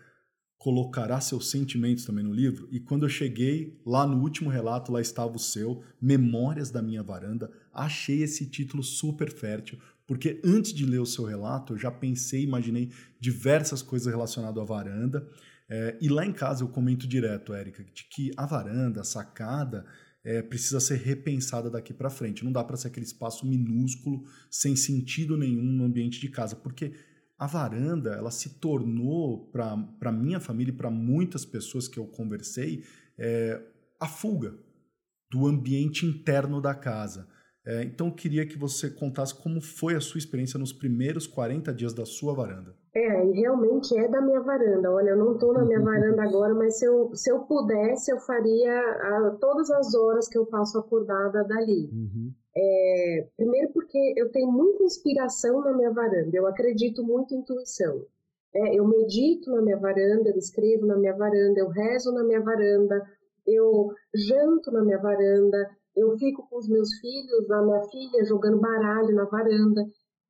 colocará 0.61 1.19
seus 1.23 1.49
sentimentos 1.49 2.05
também 2.05 2.23
no 2.23 2.35
livro. 2.35 2.69
E 2.71 2.79
quando 2.79 3.05
eu 3.07 3.09
cheguei 3.09 3.81
lá 3.85 4.07
no 4.07 4.21
último 4.21 4.51
relato, 4.51 4.93
lá 4.93 5.01
estava 5.01 5.35
o 5.35 5.39
seu, 5.39 5.83
Memórias 5.99 6.71
da 6.71 6.83
Minha 6.83 7.03
Varanda. 7.03 7.51
Achei 7.73 8.23
esse 8.23 8.45
título 8.45 8.83
super 8.83 9.33
fértil, 9.33 9.79
porque 10.07 10.39
antes 10.45 10.75
de 10.75 10.85
ler 10.85 11.01
o 11.01 11.07
seu 11.07 11.25
relato, 11.25 11.73
eu 11.73 11.79
já 11.79 11.91
pensei, 11.91 12.43
imaginei 12.43 12.91
diversas 13.19 13.81
coisas 13.81 14.13
relacionadas 14.13 14.63
à 14.63 14.67
varanda. 14.67 15.27
É, 15.67 15.97
e 15.99 16.11
lá 16.11 16.27
em 16.27 16.33
casa 16.33 16.63
eu 16.63 16.69
comento 16.69 17.09
direto, 17.09 17.55
Érica, 17.55 17.83
de 17.83 18.05
que 18.05 18.31
a 18.37 18.45
varanda, 18.45 19.01
a 19.01 19.05
sacada, 19.05 19.87
é, 20.23 20.43
precisa 20.43 20.79
ser 20.79 20.97
repensada 20.97 21.71
daqui 21.71 21.95
para 21.95 22.11
frente. 22.11 22.45
Não 22.45 22.53
dá 22.53 22.63
para 22.63 22.77
ser 22.77 22.89
aquele 22.89 23.07
espaço 23.07 23.47
minúsculo, 23.47 24.25
sem 24.51 24.77
sentido 24.77 25.39
nenhum 25.39 25.73
no 25.73 25.85
ambiente 25.85 26.21
de 26.21 26.29
casa, 26.29 26.55
porque 26.55 26.93
a 27.41 27.47
varanda 27.47 28.11
ela 28.11 28.31
se 28.31 28.61
tornou 28.61 29.51
para 29.51 30.13
minha 30.13 30.39
família 30.39 30.71
e 30.71 30.77
para 30.77 30.91
muitas 30.91 31.43
pessoas 31.43 31.89
que 31.89 31.99
eu 31.99 32.07
conversei 32.07 32.85
é, 33.19 33.59
a 33.99 34.07
fuga 34.07 34.55
do 35.31 35.47
ambiente 35.47 36.05
interno 36.05 36.61
da 36.61 36.75
casa. 36.75 37.27
É, 37.65 37.83
então 37.83 38.09
eu 38.09 38.15
queria 38.15 38.47
que 38.47 38.59
você 38.59 38.91
contasse 38.91 39.35
como 39.35 39.63
foi 39.63 39.95
a 39.95 40.01
sua 40.03 40.19
experiência 40.19 40.59
nos 40.59 40.71
primeiros 40.71 41.27
40 41.27 41.73
dias 41.73 41.95
da 41.95 42.05
sua 42.05 42.35
varanda. 42.35 42.75
É, 42.95 43.27
e 43.27 43.33
realmente 43.33 43.97
é 43.97 44.07
da 44.07 44.21
minha 44.21 44.41
varanda. 44.41 44.91
Olha, 44.91 45.11
eu 45.11 45.17
não 45.17 45.33
estou 45.33 45.55
na 45.55 45.65
minha 45.65 45.81
varanda 45.81 46.23
agora, 46.23 46.53
mas 46.53 46.79
se 46.79 46.85
eu, 46.85 47.15
se 47.15 47.33
eu 47.33 47.41
pudesse, 47.41 48.13
eu 48.13 48.19
faria 48.19 48.79
a, 48.79 49.37
todas 49.41 49.71
as 49.71 49.95
horas 49.95 50.29
que 50.29 50.37
eu 50.37 50.45
passo 50.45 50.79
acordada 50.79 51.43
dali. 51.45 51.89
Uhum. 51.91 52.35
É, 52.57 53.29
primeiro 53.37 53.73
porque 53.73 54.15
eu 54.17 54.31
tenho 54.31 54.51
muita 54.51 54.83
inspiração 54.83 55.61
na 55.61 55.73
minha 55.73 55.93
varanda, 55.93 56.31
eu 56.37 56.47
acredito 56.47 57.03
muito 57.05 57.35
em 57.35 57.39
intuição. 57.39 58.05
É, 58.53 58.75
eu 58.75 58.87
medito 58.87 59.51
na 59.53 59.63
minha 59.63 59.79
varanda, 59.79 60.31
eu 60.31 60.37
escrevo 60.37 60.85
na 60.87 60.97
minha 60.97 61.17
varanda, 61.17 61.61
eu 61.61 61.69
rezo 61.69 62.13
na 62.13 62.25
minha 62.25 62.41
varanda, 62.41 63.09
eu 63.47 63.93
janto 64.13 64.73
na 64.73 64.83
minha 64.83 64.99
varanda, 64.99 65.71
eu 65.97 66.17
fico 66.19 66.47
com 66.49 66.59
os 66.59 66.69
meus 66.69 66.93
filhos, 66.99 67.51
a 67.51 67.63
minha 67.63 67.83
filha 67.85 68.25
jogando 68.25 68.61
baralho 68.61 69.15
na 69.15 69.25
varanda. 69.25 69.87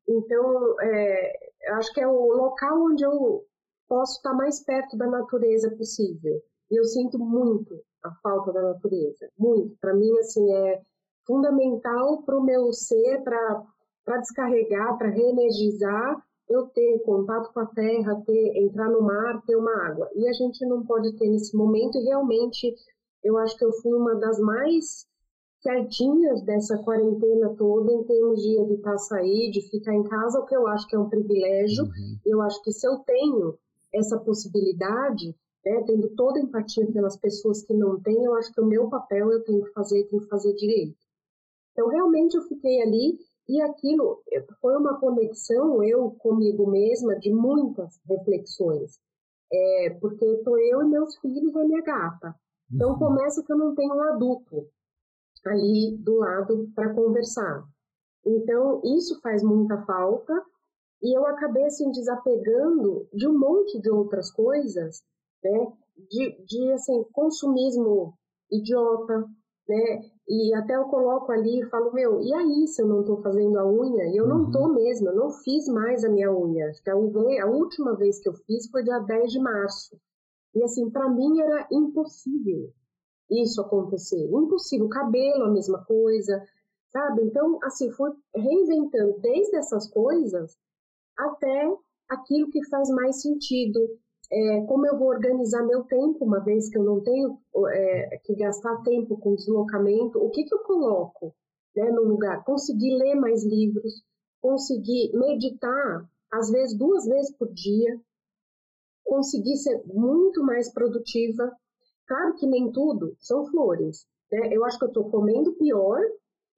Então, 0.09 0.81
é, 0.81 1.33
acho 1.73 1.93
que 1.95 2.01
é 2.01 2.09
o 2.09 2.33
local 2.35 2.83
onde 2.83 3.05
eu 3.05 3.45
posso 3.89 4.17
estar 4.17 4.35
mais 4.35 4.63
perto 4.65 4.97
da 4.97 5.07
natureza 5.07 5.71
possível. 5.71 6.43
E 6.71 6.79
eu 6.79 6.85
sinto 6.85 7.19
muito 7.19 7.83
a 8.03 8.11
falta 8.23 8.53
da 8.53 8.63
natureza, 8.63 9.29
muito. 9.39 9.77
Para 9.81 9.95
mim, 9.95 10.17
assim, 10.19 10.53
é 10.53 10.81
fundamental 11.31 12.23
para 12.25 12.37
o 12.37 12.43
meu 12.43 12.73
ser, 12.73 13.23
para 13.23 14.19
descarregar, 14.19 14.99
para 14.99 15.11
reenergizar, 15.11 16.21
eu 16.49 16.67
ter 16.67 16.99
contato 17.05 17.53
com 17.53 17.61
a 17.61 17.67
terra, 17.67 18.21
ter, 18.27 18.57
entrar 18.57 18.89
no 18.89 19.01
mar, 19.01 19.41
ter 19.47 19.55
uma 19.55 19.87
água. 19.87 20.11
E 20.17 20.29
a 20.29 20.33
gente 20.33 20.67
não 20.67 20.85
pode 20.85 21.17
ter 21.17 21.29
nesse 21.29 21.57
momento, 21.57 21.97
e 21.97 22.03
realmente 22.03 22.75
eu 23.23 23.39
acho 23.39 23.57
que 23.57 23.65
eu 23.65 23.73
fui 23.75 23.97
uma 23.97 24.17
das 24.17 24.41
mais 24.41 25.07
certinhas 25.61 26.43
dessa 26.43 26.77
quarentena 26.79 27.55
toda 27.57 27.93
em 27.93 28.03
termos 28.03 28.43
de 28.43 28.61
evitar 28.61 28.99
sair, 28.99 29.53
de 29.53 29.61
ficar 29.71 29.95
em 29.95 30.03
casa, 30.03 30.41
o 30.41 30.47
que 30.47 30.57
eu 30.57 30.67
acho 30.67 30.89
que 30.89 30.97
é 30.97 30.99
um 30.99 31.09
privilégio. 31.09 31.85
Uhum. 31.85 32.19
Eu 32.27 32.43
acho 32.43 32.61
que 32.63 32.73
se 32.73 32.89
eu 32.89 32.99
tenho 33.07 33.57
essa 33.95 34.19
possibilidade, 34.19 35.37
né, 35.65 35.85
tendo 35.87 36.09
toda 36.17 36.41
a 36.41 36.43
empatia 36.43 36.91
pelas 36.91 37.17
pessoas 37.17 37.63
que 37.63 37.75
não 37.75 38.01
têm, 38.01 38.25
eu 38.25 38.35
acho 38.35 38.53
que 38.53 38.61
o 38.61 38.67
meu 38.67 38.89
papel 38.89 39.31
eu 39.31 39.45
tenho 39.45 39.63
que 39.63 39.73
fazer, 39.73 40.03
tenho 40.05 40.23
que 40.23 40.29
fazer 40.29 40.53
direito. 40.55 41.10
Então, 41.81 41.89
realmente, 41.89 42.37
eu 42.37 42.43
fiquei 42.43 42.83
ali 42.83 43.19
e 43.49 43.59
aquilo 43.63 44.23
foi 44.61 44.77
uma 44.77 45.01
conexão, 45.01 45.83
eu 45.83 46.11
comigo 46.19 46.71
mesma, 46.71 47.19
de 47.19 47.33
muitas 47.33 47.99
reflexões. 48.07 48.99
É, 49.51 49.97
porque 49.99 50.27
estou 50.27 50.59
eu 50.59 50.83
e 50.83 50.89
meus 50.89 51.17
filhos 51.19 51.55
e 51.55 51.59
a 51.59 51.65
minha 51.65 51.83
gata. 51.83 52.35
Então, 52.71 52.91
uhum. 52.91 52.99
começa 52.99 53.43
que 53.43 53.51
eu 53.51 53.57
não 53.57 53.75
tenho 53.75 53.95
um 53.95 54.03
adulto 54.03 54.69
ali 55.47 55.97
do 55.97 56.19
lado 56.19 56.71
para 56.75 56.95
conversar. 56.95 57.65
Então, 58.27 58.83
isso 58.85 59.19
faz 59.23 59.43
muita 59.43 59.83
falta 59.87 60.35
e 61.03 61.17
eu 61.17 61.25
acabei 61.25 61.65
assim 61.65 61.91
desapegando 61.91 63.09
de 63.11 63.27
um 63.27 63.39
monte 63.39 63.81
de 63.81 63.91
outras 63.91 64.31
coisas, 64.31 65.03
né? 65.43 65.73
De, 65.97 66.45
de 66.45 66.73
assim 66.73 67.05
consumismo 67.13 68.13
idiota, 68.53 69.25
né? 69.67 70.11
E 70.33 70.55
até 70.55 70.77
eu 70.77 70.85
coloco 70.85 71.33
ali 71.33 71.61
e 71.61 71.67
falo, 71.67 71.93
meu, 71.93 72.21
e 72.21 72.33
aí 72.33 72.69
se 72.69 72.81
eu 72.81 72.87
não 72.87 73.01
estou 73.01 73.21
fazendo 73.21 73.59
a 73.59 73.69
unha? 73.69 74.05
E 74.05 74.17
eu 74.17 74.29
não 74.29 74.45
estou 74.45 74.69
uhum. 74.69 74.75
mesmo, 74.75 75.09
eu 75.09 75.17
não 75.17 75.31
fiz 75.31 75.67
mais 75.67 76.05
a 76.05 76.09
minha 76.09 76.33
unha. 76.33 76.71
A, 77.43 77.47
última 77.47 77.97
vez 77.97 78.21
que 78.21 78.29
eu 78.29 78.35
fiz 78.35 78.71
foi 78.71 78.85
dia 78.85 79.01
10 79.01 79.33
de 79.33 79.41
março. 79.41 80.01
E 80.55 80.63
assim, 80.63 80.89
para 80.89 81.09
mim 81.09 81.41
era 81.41 81.67
impossível 81.73 82.73
isso 83.29 83.61
acontecer. 83.61 84.25
Impossível. 84.31 84.89
Cabelo, 84.89 85.47
a 85.47 85.51
mesma 85.51 85.85
coisa, 85.85 86.41
sabe? 86.91 87.25
Então, 87.25 87.59
assim, 87.65 87.91
foi 87.91 88.13
reinventando 88.33 89.19
desde 89.19 89.57
essas 89.57 89.89
coisas 89.89 90.57
até 91.19 91.77
aquilo 92.09 92.51
que 92.51 92.65
faz 92.69 92.89
mais 92.91 93.21
sentido, 93.21 93.81
é, 94.33 94.65
como 94.67 94.87
eu 94.87 94.97
vou 94.97 95.09
organizar 95.09 95.67
meu 95.67 95.83
tempo, 95.85 96.25
uma 96.25 96.39
vez 96.41 96.69
que 96.69 96.79
eu 96.79 96.85
não 96.85 97.01
tenho 97.01 97.39
é, 97.73 98.19
que 98.25 98.35
gastar 98.37 98.81
tempo 98.83 99.17
com 99.19 99.35
deslocamento, 99.35 100.23
o 100.23 100.31
que, 100.31 100.45
que 100.45 100.55
eu 100.55 100.61
coloco 100.61 101.35
né, 101.75 101.91
no 101.91 102.03
lugar? 102.03 102.45
Conseguir 102.45 102.95
ler 102.97 103.17
mais 103.17 103.45
livros, 103.45 104.05
conseguir 104.41 105.11
meditar, 105.15 106.09
às 106.33 106.49
vezes 106.51 106.79
duas 106.79 107.07
vezes 107.07 107.37
por 107.37 107.53
dia, 107.53 108.01
conseguir 109.05 109.57
ser 109.57 109.83
muito 109.87 110.45
mais 110.45 110.73
produtiva. 110.73 111.53
Claro 112.07 112.35
que 112.37 112.47
nem 112.47 112.71
tudo 112.71 113.17
são 113.19 113.45
flores. 113.47 114.07
Né? 114.31 114.49
Eu 114.53 114.65
acho 114.65 114.79
que 114.79 114.85
eu 114.85 114.91
estou 114.91 115.11
comendo 115.11 115.55
pior, 115.55 116.01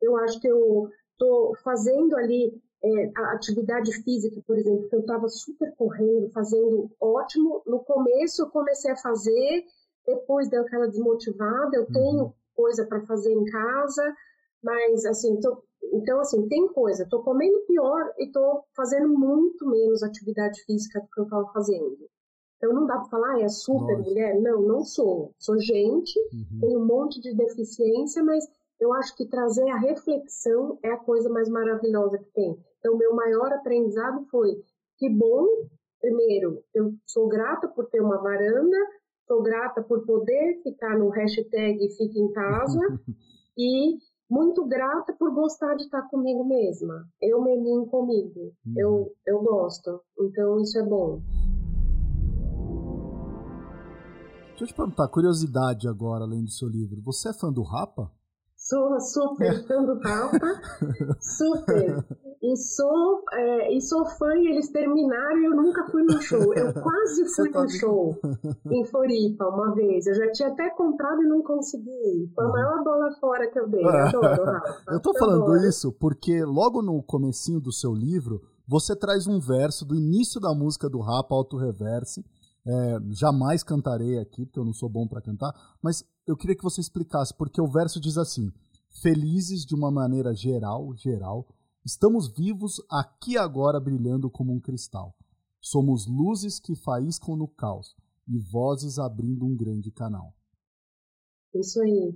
eu 0.01 0.17
acho 0.19 0.39
que 0.41 0.49
eu 0.49 0.91
estou 1.13 1.57
fazendo 1.65 2.17
ali 2.17 2.53
é, 2.85 3.13
a 3.17 3.33
atividade 3.33 3.93
física, 4.03 4.43
por 4.47 4.59
exemplo, 4.59 4.89
que 4.89 4.97
eu 4.97 5.01
estava 5.01 5.29
super 5.29 5.73
correndo, 5.77 6.31
fazendo 6.31 6.91
ótimo. 7.01 7.63
No 7.67 7.81
começo 7.81 8.43
eu 8.43 8.51
comecei 8.51 8.91
a 8.91 8.97
fazer, 8.97 9.65
depois 10.07 10.49
deu 10.49 10.63
aquela 10.63 10.89
desmotivada. 10.89 11.77
Eu 11.77 11.83
uhum. 11.83 11.93
tenho 11.93 12.35
coisa 12.55 12.85
para 12.87 13.07
fazer 13.07 13.33
em 13.33 13.45
casa, 13.45 14.15
mas 14.63 15.05
assim, 15.05 15.39
tô, 15.41 15.63
então 15.93 16.21
assim, 16.21 16.49
tem 16.49 16.69
coisa. 16.73 17.05
Estou 17.05 17.23
comendo 17.23 17.61
pior 17.67 18.13
e 18.19 18.27
estou 18.27 18.65
fazendo 18.75 19.09
muito 19.09 19.65
menos 19.69 20.03
atividade 20.03 20.61
física 20.65 21.01
do 21.01 21.07
que 21.07 21.21
eu 21.21 21.25
estava 21.25 21.47
fazendo. 21.53 21.97
Então 22.57 22.73
não 22.73 22.87
dá 22.87 22.99
para 22.99 23.09
falar, 23.09 23.35
ah, 23.35 23.43
é 23.43 23.49
super 23.49 23.97
Nossa. 23.97 24.09
mulher. 24.09 24.41
Não, 24.41 24.61
não 24.63 24.85
sou. 24.85 25.33
Sou 25.39 25.59
gente, 25.59 26.19
uhum. 26.33 26.61
tenho 26.61 26.81
um 26.81 26.87
monte 26.87 27.21
de 27.21 27.35
deficiência, 27.35 28.23
mas 28.25 28.45
eu 28.81 28.93
acho 28.95 29.17
que 29.17 29.27
trazer 29.27 29.69
a 29.71 29.79
reflexão 29.79 30.79
é 30.83 30.91
a 30.91 30.99
coisa 30.99 31.29
mais 31.29 31.49
maravilhosa 31.49 32.19
que 32.19 32.31
tem. 32.33 32.57
Então, 32.79 32.97
meu 32.97 33.15
maior 33.15 33.53
aprendizado 33.53 34.27
foi 34.31 34.61
que 34.99 35.09
bom, 35.09 35.47
primeiro, 36.01 36.63
eu 36.75 36.93
sou 37.07 37.29
grata 37.29 37.69
por 37.69 37.87
ter 37.87 38.01
uma 38.01 38.19
varanda, 38.19 38.77
sou 39.27 39.43
grata 39.43 39.83
por 39.83 40.05
poder 40.05 40.61
ficar 40.63 40.99
no 40.99 41.11
hashtag 41.11 41.79
Fique 41.97 42.19
em 42.19 42.33
Casa 42.33 42.81
e 43.57 43.99
muito 44.29 44.65
grata 44.67 45.13
por 45.13 45.33
gostar 45.35 45.75
de 45.75 45.85
estar 45.85 46.03
comigo 46.09 46.45
mesma. 46.45 47.07
Eu 47.21 47.43
meninho 47.43 47.87
comigo. 47.87 48.53
Uhum. 48.65 48.75
Eu, 48.77 49.13
eu 49.27 49.43
gosto. 49.43 50.01
Então, 50.19 50.59
isso 50.61 50.79
é 50.79 50.83
bom. 50.83 51.21
Deixa 54.49 54.65
eu 54.65 54.67
te 54.69 54.75
perguntar, 54.75 55.09
curiosidade 55.09 55.89
agora, 55.89 56.25
além 56.25 56.45
do 56.45 56.51
seu 56.51 56.69
livro. 56.69 57.03
Você 57.03 57.29
é 57.31 57.33
fã 57.33 57.53
do 57.53 57.63
Rapa? 57.63 58.11
Sou 58.73 58.99
super 59.01 59.67
fã 59.67 59.85
do 59.85 60.01
Rapa, 60.01 60.39
super. 61.21 62.03
E 62.43 62.57
sou, 62.57 63.23
é, 63.31 63.77
e 63.77 63.83
sou 63.83 64.07
fã 64.07 64.35
e 64.35 64.49
eles 64.49 64.71
terminaram 64.71 65.39
e 65.41 65.45
eu 65.45 65.55
nunca 65.55 65.85
fui 65.91 66.03
no 66.03 66.19
show. 66.23 66.55
Eu 66.55 66.73
quase 66.81 67.35
fui 67.37 67.51
no 67.51 67.69
show 67.69 68.19
em 68.73 68.83
Floripa 68.87 69.47
uma 69.49 69.75
vez. 69.75 70.07
Eu 70.07 70.15
já 70.15 70.33
tinha 70.33 70.49
até 70.49 70.71
comprado 70.71 71.23
e 71.23 71.27
não 71.27 71.43
consegui. 71.43 72.33
Foi 72.35 72.45
a 72.45 72.47
uhum. 72.47 72.53
maior 72.55 72.83
bola 72.83 73.13
fora 73.21 73.51
que 73.51 73.61
eu 73.61 73.69
dei. 73.69 73.85
Eu 73.85 73.91
adoro, 73.91 74.45
Rafa. 74.45 74.83
Eu 74.89 75.01
tô 75.01 75.13
falando 75.19 75.43
adoro. 75.43 75.69
isso 75.69 75.93
porque 75.93 76.43
logo 76.43 76.81
no 76.81 77.03
comecinho 77.03 77.61
do 77.61 77.71
seu 77.71 77.93
livro, 77.93 78.41
você 78.67 78.97
traz 78.97 79.27
um 79.27 79.39
verso 79.39 79.85
do 79.85 79.95
início 79.95 80.41
da 80.41 80.55
música 80.55 80.89
do 80.89 80.99
Rapa, 80.99 81.35
Auto 81.35 81.59
Reverse. 81.59 82.25
É, 82.65 82.99
jamais 83.11 83.63
cantarei 83.63 84.19
aqui, 84.19 84.47
porque 84.47 84.59
eu 84.59 84.65
não 84.65 84.73
sou 84.73 84.89
bom 84.89 85.07
para 85.07 85.21
cantar, 85.21 85.53
mas 85.83 86.05
eu 86.27 86.37
queria 86.37 86.57
que 86.57 86.63
você 86.63 86.81
explicasse, 86.81 87.35
porque 87.35 87.61
o 87.61 87.67
verso 87.67 88.01
diz 88.01 88.17
assim: 88.17 88.53
Felizes 89.01 89.65
de 89.65 89.75
uma 89.75 89.91
maneira 89.91 90.35
geral, 90.35 90.95
geral, 90.95 91.47
estamos 91.85 92.29
vivos 92.29 92.81
aqui 92.91 93.37
agora 93.37 93.81
brilhando 93.81 94.31
como 94.31 94.53
um 94.53 94.61
cristal. 94.61 95.17
Somos 95.61 96.07
luzes 96.07 96.61
que 96.61 96.75
faiscam 96.75 97.37
no 97.37 97.49
caos 97.49 97.97
e 98.29 98.39
vozes 98.39 98.99
abrindo 98.99 99.45
um 99.45 99.57
grande 99.57 99.91
canal. 99.91 100.35
Isso 101.55 101.81
aí. 101.83 102.15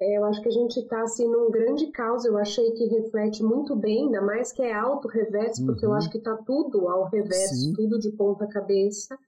É, 0.00 0.18
eu 0.18 0.24
acho 0.24 0.40
que 0.40 0.48
a 0.48 0.52
gente 0.52 0.78
está 0.78 1.02
assim 1.02 1.28
num 1.28 1.50
grande 1.50 1.88
caos. 1.88 2.24
Eu 2.24 2.38
achei 2.38 2.70
que 2.72 2.84
reflete 2.86 3.42
muito 3.42 3.74
bem, 3.74 4.06
ainda 4.06 4.22
mais 4.22 4.52
que 4.52 4.62
é 4.62 4.72
alto 4.72 5.08
reverso, 5.08 5.64
porque 5.66 5.84
uhum. 5.84 5.92
eu 5.92 5.96
acho 5.96 6.10
que 6.10 6.18
está 6.18 6.36
tudo 6.36 6.88
ao 6.88 7.08
reverso, 7.08 7.54
Sim. 7.54 7.72
tudo 7.72 7.98
de 7.98 8.12
ponta 8.12 8.46
cabeça. 8.46 9.18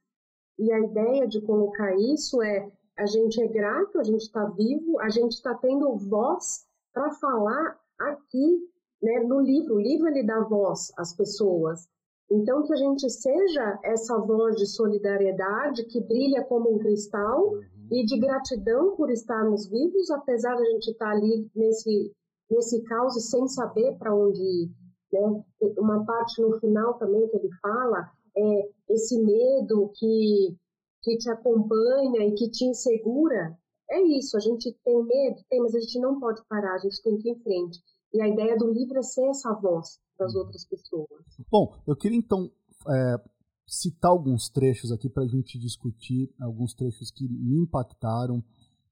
E 0.58 0.72
a 0.72 0.80
ideia 0.80 1.26
de 1.26 1.40
colocar 1.40 1.94
isso 1.96 2.42
é 2.42 2.70
a 2.98 3.06
gente 3.06 3.40
é 3.40 3.46
grato, 3.46 4.00
a 4.00 4.02
gente 4.02 4.22
está 4.22 4.44
vivo, 4.46 4.98
a 5.00 5.08
gente 5.08 5.32
está 5.32 5.54
tendo 5.54 5.96
voz 5.96 6.66
para 6.92 7.12
falar 7.12 7.78
aqui 7.98 8.58
né, 9.00 9.20
no 9.20 9.40
livro. 9.40 9.76
O 9.76 9.80
livro 9.80 10.08
ele 10.08 10.24
dá 10.24 10.40
voz 10.40 10.92
às 10.98 11.14
pessoas. 11.14 11.88
Então, 12.30 12.62
que 12.64 12.72
a 12.72 12.76
gente 12.76 13.08
seja 13.08 13.78
essa 13.82 14.18
voz 14.18 14.56
de 14.56 14.66
solidariedade 14.66 15.84
que 15.84 16.00
brilha 16.00 16.44
como 16.44 16.74
um 16.74 16.78
cristal 16.78 17.52
uhum. 17.52 17.62
e 17.90 18.04
de 18.04 18.18
gratidão 18.18 18.96
por 18.96 19.10
estarmos 19.10 19.66
vivos, 19.68 20.10
apesar 20.10 20.54
de 20.56 20.62
a 20.62 20.70
gente 20.72 20.90
estar 20.90 21.06
tá 21.06 21.12
ali 21.12 21.48
nesse, 21.54 22.12
nesse 22.50 22.82
caos 22.82 23.16
e 23.16 23.20
sem 23.20 23.46
saber 23.48 23.96
para 23.96 24.14
onde 24.14 24.42
ir. 24.42 24.70
Né? 25.10 25.42
Uma 25.78 26.04
parte 26.04 26.42
no 26.42 26.58
final 26.60 26.94
também 26.94 27.26
que 27.28 27.36
ele 27.36 27.50
fala 27.62 28.10
é 28.38 28.92
esse 28.94 29.18
medo 29.20 29.90
que, 29.94 30.56
que 31.02 31.16
te 31.18 31.30
acompanha 31.30 32.26
e 32.26 32.34
que 32.34 32.50
te 32.50 32.64
insegura. 32.64 33.58
É 33.90 34.02
isso, 34.02 34.36
a 34.36 34.40
gente 34.40 34.72
tem 34.84 35.04
medo, 35.04 35.42
tem, 35.48 35.60
mas 35.60 35.74
a 35.74 35.80
gente 35.80 35.98
não 35.98 36.20
pode 36.20 36.42
parar, 36.46 36.74
a 36.74 36.78
gente 36.78 37.02
tem 37.02 37.16
que 37.16 37.28
ir 37.28 37.32
em 37.32 37.42
frente. 37.42 37.80
E 38.12 38.22
a 38.22 38.28
ideia 38.28 38.56
do 38.56 38.70
livro 38.70 38.98
é 38.98 39.02
ser 39.02 39.26
essa 39.28 39.52
voz 39.54 39.98
para 40.16 40.26
as 40.26 40.34
outras 40.34 40.64
pessoas. 40.64 41.08
Bom, 41.50 41.74
eu 41.86 41.96
queria 41.96 42.18
então 42.18 42.50
é, 42.88 43.20
citar 43.66 44.10
alguns 44.10 44.48
trechos 44.48 44.90
aqui 44.92 45.08
para 45.08 45.24
a 45.24 45.28
gente 45.28 45.58
discutir, 45.58 46.30
alguns 46.40 46.74
trechos 46.74 47.10
que 47.10 47.28
me 47.28 47.58
impactaram, 47.58 48.42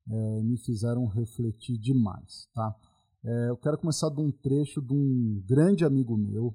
é, 0.08 0.42
me 0.42 0.56
fizeram 0.58 1.06
refletir 1.06 1.78
demais, 1.78 2.48
tá? 2.54 2.74
É, 3.24 3.50
eu 3.50 3.56
quero 3.56 3.78
começar 3.78 4.08
de 4.08 4.20
um 4.20 4.30
trecho 4.30 4.80
de 4.80 4.92
um 4.92 5.42
grande 5.46 5.84
amigo 5.84 6.16
meu, 6.16 6.54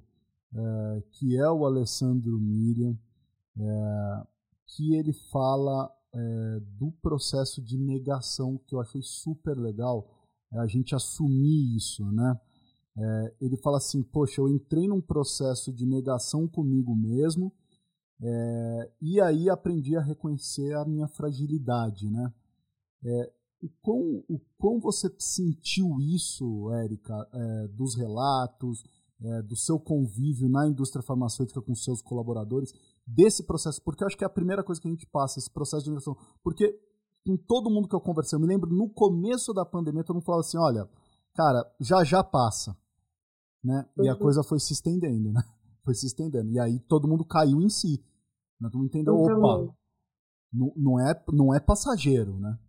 é, 0.53 1.03
que 1.11 1.37
é 1.37 1.49
o 1.49 1.65
Alessandro 1.65 2.39
Miriam, 2.39 2.97
é, 3.57 4.27
que 4.67 4.95
ele 4.95 5.13
fala 5.31 5.91
é, 6.13 6.59
do 6.77 6.91
processo 7.01 7.61
de 7.61 7.77
negação, 7.77 8.57
que 8.65 8.75
eu 8.75 8.79
achei 8.79 9.01
super 9.01 9.57
legal, 9.57 10.07
a 10.51 10.67
gente 10.67 10.93
assumir 10.93 11.75
isso, 11.75 12.05
né? 12.11 12.39
É, 12.97 13.35
ele 13.39 13.55
fala 13.57 13.77
assim: 13.77 14.03
Poxa, 14.03 14.41
eu 14.41 14.49
entrei 14.49 14.87
num 14.87 14.99
processo 14.99 15.71
de 15.71 15.85
negação 15.85 16.47
comigo 16.47 16.93
mesmo 16.93 17.53
é, 18.21 18.91
e 19.01 19.19
aí 19.19 19.49
aprendi 19.49 19.95
a 19.95 20.01
reconhecer 20.01 20.75
a 20.75 20.85
minha 20.85 21.07
fragilidade, 21.07 22.09
né? 22.09 22.31
É, 23.03 23.33
o, 23.63 23.69
quão, 23.81 24.23
o 24.29 24.39
quão 24.59 24.79
você 24.79 25.11
sentiu 25.17 25.99
isso, 25.99 26.71
Érica, 26.73 27.27
é, 27.33 27.67
dos 27.69 27.95
relatos, 27.95 28.83
é, 29.23 29.41
do 29.41 29.55
seu 29.55 29.79
convívio 29.79 30.49
na 30.49 30.67
indústria 30.67 31.03
farmacêutica 31.03 31.62
com 31.62 31.75
seus 31.75 32.01
colaboradores, 32.01 32.73
desse 33.05 33.43
processo? 33.43 33.81
Porque 33.84 34.03
eu 34.03 34.07
acho 34.07 34.17
que 34.17 34.23
é 34.23 34.27
a 34.27 34.29
primeira 34.29 34.63
coisa 34.63 34.81
que 34.81 34.88
a 34.88 34.91
gente 34.91 35.05
passa, 35.05 35.39
esse 35.39 35.49
processo 35.49 35.84
de 35.84 35.89
negação. 35.89 36.15
Porque 36.43 36.79
com 37.25 37.38
todo 37.38 37.69
mundo 37.69 37.88
que 37.88 37.95
eu 37.95 38.01
conversei, 38.01 38.36
eu 38.36 38.41
me 38.41 38.47
lembro 38.47 38.69
no 38.69 38.89
começo 38.89 39.53
da 39.53 39.65
pandemia, 39.65 40.03
todo 40.03 40.15
mundo 40.15 40.25
falava 40.25 40.41
assim: 40.41 40.57
olha, 40.57 40.89
cara, 41.34 41.63
já 41.79 42.03
já 42.03 42.23
passa 42.23 42.75
né? 43.63 43.86
E 43.97 44.10
a 44.10 44.13
uhum. 44.13 44.19
coisa 44.19 44.43
foi 44.43 44.60
se 44.60 44.73
estendendo, 44.73 45.31
né? 45.31 45.41
Foi 45.84 45.95
se 45.95 46.05
estendendo. 46.05 46.51
E 46.51 46.60
aí 46.60 46.79
todo 46.79 47.07
mundo 47.07 47.25
caiu 47.25 47.60
em 47.60 47.67
si. 47.67 48.03
Né? 48.60 48.69
Todo 48.69 48.77
mundo 48.77 48.89
entendeu, 48.89 49.15
opa, 49.15 49.73
não, 50.53 50.73
não, 50.75 50.99
é, 50.99 51.25
não 51.34 51.55
é 51.55 51.60
passageiro, 51.60 52.38
né? 52.38 52.60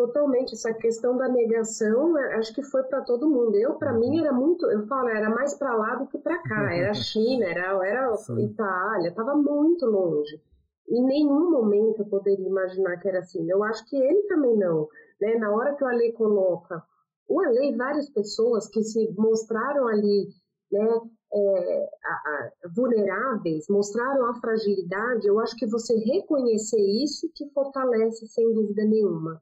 Totalmente, 0.00 0.54
essa 0.54 0.72
questão 0.72 1.14
da 1.14 1.28
negação, 1.28 2.16
é, 2.16 2.36
acho 2.36 2.54
que 2.54 2.62
foi 2.62 2.82
para 2.84 3.02
todo 3.02 3.28
mundo. 3.28 3.54
Eu, 3.54 3.74
para 3.74 3.92
mim, 3.92 4.18
era 4.18 4.32
muito, 4.32 4.64
eu 4.70 4.86
falo, 4.86 5.10
era 5.10 5.28
mais 5.28 5.52
para 5.52 5.76
lá 5.76 5.96
do 5.96 6.06
que 6.06 6.16
para 6.16 6.38
cá. 6.42 6.72
Era 6.74 6.94
China, 6.94 7.44
era, 7.44 7.86
era 7.86 8.14
Itália, 8.38 9.10
estava 9.10 9.36
muito 9.36 9.84
longe. 9.84 10.40
Em 10.88 11.04
nenhum 11.04 11.50
momento 11.50 12.00
eu 12.00 12.06
poderia 12.06 12.48
imaginar 12.48 12.96
que 12.96 13.08
era 13.08 13.18
assim. 13.18 13.48
Eu 13.50 13.62
acho 13.62 13.84
que 13.90 13.96
ele 13.96 14.22
também 14.22 14.56
não. 14.56 14.88
Né? 15.20 15.34
Na 15.34 15.50
hora 15.52 15.74
que 15.74 15.84
o 15.84 15.86
Ale 15.86 16.12
coloca 16.12 16.82
o 17.28 17.40
Ale, 17.42 17.76
várias 17.76 18.08
pessoas 18.08 18.68
que 18.68 18.82
se 18.82 19.12
mostraram 19.18 19.86
ali 19.86 20.28
né, 20.72 21.00
é, 21.32 21.90
a, 22.04 22.12
a, 22.12 22.50
vulneráveis, 22.74 23.66
mostraram 23.68 24.24
a 24.30 24.40
fragilidade, 24.40 25.28
eu 25.28 25.38
acho 25.38 25.54
que 25.56 25.66
você 25.66 25.94
reconhecer 25.94 26.80
isso 26.80 27.28
te 27.34 27.48
fortalece 27.50 28.26
sem 28.28 28.50
dúvida 28.54 28.82
nenhuma. 28.84 29.40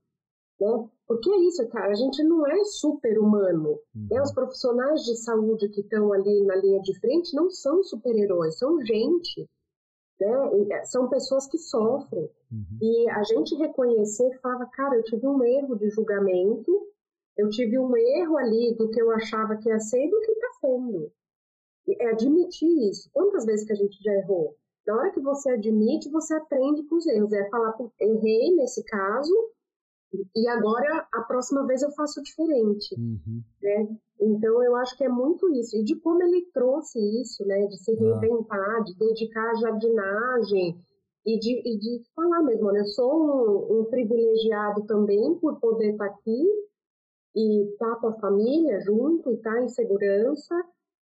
Né? 0.61 0.88
Porque 1.07 1.31
é 1.31 1.38
isso, 1.40 1.66
cara, 1.68 1.90
a 1.90 1.94
gente 1.94 2.23
não 2.23 2.47
é 2.47 2.64
super-humano. 2.64 3.79
Né? 3.94 4.18
Uhum. 4.18 4.23
Os 4.23 4.33
profissionais 4.33 5.05
de 5.05 5.16
saúde 5.16 5.68
que 5.68 5.81
estão 5.81 6.12
ali 6.12 6.44
na 6.44 6.57
linha 6.57 6.81
de 6.81 6.99
frente 6.99 7.35
não 7.35 7.49
são 7.51 7.83
super-heróis, 7.83 8.59
são 8.59 8.85
gente. 8.85 9.49
Né? 10.21 10.66
É, 10.73 10.85
são 10.85 11.09
pessoas 11.09 11.47
que 11.47 11.59
sofrem. 11.59 12.29
Uhum. 12.51 12.79
E 12.83 13.09
a 13.11 13.23
gente 13.23 13.55
reconhecer 13.55 14.29
e 14.29 14.38
falar, 14.38 14.66
cara, 14.66 14.97
eu 14.97 15.05
tive 15.05 15.27
um 15.27 15.42
erro 15.42 15.77
de 15.77 15.88
julgamento, 15.90 16.88
eu 17.37 17.49
tive 17.51 17.79
um 17.79 17.97
erro 17.97 18.37
ali 18.37 18.75
do 18.75 18.90
que 18.90 19.01
eu 19.01 19.12
achava 19.12 19.57
que 19.57 19.68
ia 19.68 19.79
ser 19.79 20.05
e 20.05 20.11
do 20.11 20.21
que 20.21 20.33
está 20.33 20.49
sendo. 20.61 21.12
É 22.01 22.11
admitir 22.11 22.90
isso. 22.90 23.09
Quantas 23.12 23.47
vezes 23.47 23.64
que 23.64 23.73
a 23.73 23.77
gente 23.77 24.03
já 24.03 24.12
errou? 24.12 24.57
Na 24.87 24.97
hora 24.97 25.11
que 25.11 25.21
você 25.21 25.51
admite, 25.51 26.11
você 26.11 26.35
aprende 26.35 26.83
com 26.85 26.97
os 26.97 27.07
erros. 27.07 27.33
É 27.33 27.49
falar, 27.49 27.75
errei 28.01 28.55
nesse 28.57 28.83
caso, 28.85 29.33
e 30.35 30.49
agora 30.49 31.07
a 31.12 31.21
próxima 31.23 31.66
vez 31.66 31.83
eu 31.83 31.90
faço 31.92 32.23
diferente. 32.23 32.94
Uhum. 32.99 33.42
Né? 33.62 33.88
Então 34.21 34.62
eu 34.62 34.75
acho 34.77 34.97
que 34.97 35.05
é 35.05 35.09
muito 35.09 35.51
isso. 35.53 35.77
E 35.77 35.85
de 35.85 35.97
como 35.97 36.23
ele 36.23 36.47
trouxe 36.53 36.99
isso, 37.21 37.47
né? 37.47 37.66
De 37.66 37.77
se 37.77 37.92
ah. 37.92 37.99
reinventar, 37.99 38.85
de 38.85 38.97
dedicar 38.97 39.51
a 39.51 39.55
jardinagem 39.55 40.79
e 41.27 41.38
de, 41.38 41.62
e 41.64 41.79
de 41.79 42.03
falar 42.14 42.42
mesmo, 42.42 42.73
né? 42.73 42.81
Eu 42.81 42.87
sou 42.87 43.12
um, 43.12 43.81
um 43.81 43.85
privilegiado 43.85 44.83
também 44.87 45.35
por 45.38 45.61
poder 45.61 45.92
estar 45.92 46.07
aqui 46.07 46.47
e 47.37 47.77
tá 47.79 47.97
com 47.97 48.09
a 48.09 48.18
família 48.18 48.81
junto 48.81 49.31
e 49.31 49.37
tá 49.37 49.61
em 49.62 49.68
segurança, 49.68 50.55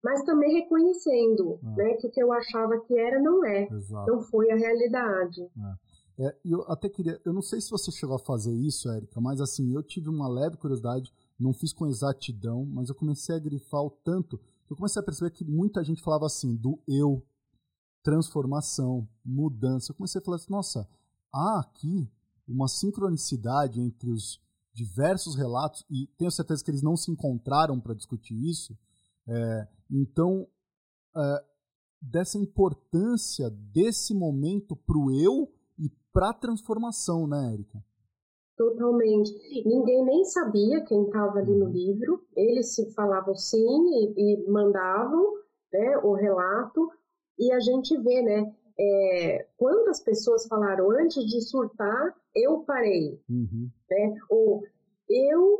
mas 0.02 0.22
também 0.24 0.52
reconhecendo 0.54 1.58
é. 1.62 1.76
né, 1.76 1.94
que 1.94 2.06
o 2.06 2.10
que 2.10 2.22
eu 2.22 2.32
achava 2.32 2.80
que 2.80 2.98
era 2.98 3.20
não 3.20 3.44
é, 3.44 3.68
Exato. 3.70 4.10
não 4.10 4.20
foi 4.20 4.50
a 4.50 4.56
realidade. 4.56 5.42
É. 5.42 5.93
É, 6.18 6.36
eu 6.44 6.62
até 6.70 6.88
queria, 6.88 7.20
eu 7.24 7.32
não 7.32 7.42
sei 7.42 7.60
se 7.60 7.70
você 7.70 7.90
chegou 7.90 8.14
a 8.14 8.20
fazer 8.20 8.54
isso, 8.54 8.88
Érica, 8.88 9.20
mas 9.20 9.40
assim, 9.40 9.74
eu 9.74 9.82
tive 9.82 10.08
uma 10.08 10.28
leve 10.28 10.56
curiosidade, 10.56 11.12
não 11.38 11.52
fiz 11.52 11.72
com 11.72 11.86
exatidão, 11.86 12.64
mas 12.64 12.88
eu 12.88 12.94
comecei 12.94 13.34
a 13.34 13.38
grifar 13.38 13.82
o 13.82 13.90
tanto 13.90 14.38
que 14.66 14.72
eu 14.72 14.76
comecei 14.76 15.00
a 15.00 15.04
perceber 15.04 15.30
que 15.30 15.44
muita 15.44 15.84
gente 15.84 16.02
falava 16.02 16.26
assim, 16.26 16.56
do 16.56 16.80
eu, 16.88 17.22
transformação, 18.02 19.08
mudança. 19.24 19.90
Eu 19.90 19.96
comecei 19.96 20.20
a 20.20 20.24
falar 20.24 20.36
assim, 20.36 20.50
nossa, 20.50 20.88
há 21.32 21.60
aqui 21.60 22.08
uma 22.46 22.68
sincronicidade 22.68 23.80
entre 23.80 24.10
os 24.10 24.40
diversos 24.72 25.36
relatos, 25.36 25.84
e 25.88 26.06
tenho 26.18 26.30
certeza 26.30 26.64
que 26.64 26.70
eles 26.70 26.82
não 26.82 26.96
se 26.96 27.10
encontraram 27.10 27.80
para 27.80 27.94
discutir 27.94 28.34
isso. 28.34 28.76
É, 29.26 29.68
então, 29.90 30.46
é, 31.16 31.44
dessa 32.00 32.38
importância 32.38 33.50
desse 33.50 34.12
momento 34.12 34.74
para 34.74 34.98
o 34.98 35.10
eu 35.10 35.52
para 36.14 36.30
a 36.30 36.32
transformação, 36.32 37.26
né, 37.26 37.50
Érica? 37.52 37.82
Totalmente. 38.56 39.32
Ninguém 39.66 40.04
nem 40.04 40.24
sabia 40.24 40.84
quem 40.84 41.02
estava 41.06 41.40
ali 41.40 41.52
no 41.52 41.64
uhum. 41.64 41.72
livro. 41.72 42.24
Eles 42.36 42.72
se 42.72 42.88
falavam 42.92 43.34
sim 43.34 43.58
e, 43.58 44.14
e 44.16 44.48
mandavam 44.48 45.24
né, 45.72 45.98
o 45.98 46.12
relato. 46.14 46.88
E 47.36 47.52
a 47.52 47.58
gente 47.58 47.98
vê, 47.98 48.22
né? 48.22 48.54
É, 48.78 49.46
quantas 49.56 50.00
pessoas 50.00 50.46
falaram 50.46 50.90
antes 50.92 51.26
de 51.26 51.40
surtar, 51.40 52.14
eu 52.34 52.60
parei. 52.60 53.20
Uhum. 53.28 53.68
Né? 53.90 54.14
Ou 54.30 54.62
eu 55.10 55.58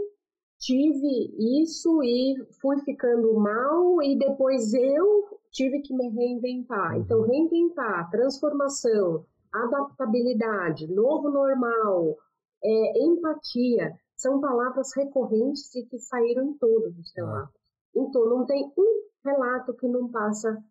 tive 0.61 1.35
isso 1.61 2.01
e 2.05 2.37
fui 2.61 2.79
ficando 2.85 3.35
mal 3.35 4.01
e 4.03 4.17
depois 4.17 4.73
eu 4.73 5.41
tive 5.51 5.81
que 5.81 5.93
me 5.93 6.11
reinventar. 6.11 6.95
Uhum. 6.95 7.01
Então, 7.01 7.23
reinventar, 7.23 8.09
transformação, 8.09 9.25
adaptabilidade, 9.55 10.87
novo 10.93 11.31
normal, 11.31 12.17
é, 12.63 13.05
empatia, 13.05 13.93
são 14.17 14.41
palavras 14.41 14.95
recorrentes 14.97 15.75
e 15.75 15.85
que 15.87 15.99
saíram 15.99 16.45
em 16.45 16.59
todos 16.59 16.99
os 16.99 17.13
relatos. 17.17 17.55
Então, 17.95 18.29
não 18.29 18.47
tem 18.47 18.73
um 18.77 19.03
relato 19.25 19.75
que 19.75 19.87
não 19.87 20.11
passa 20.11 20.63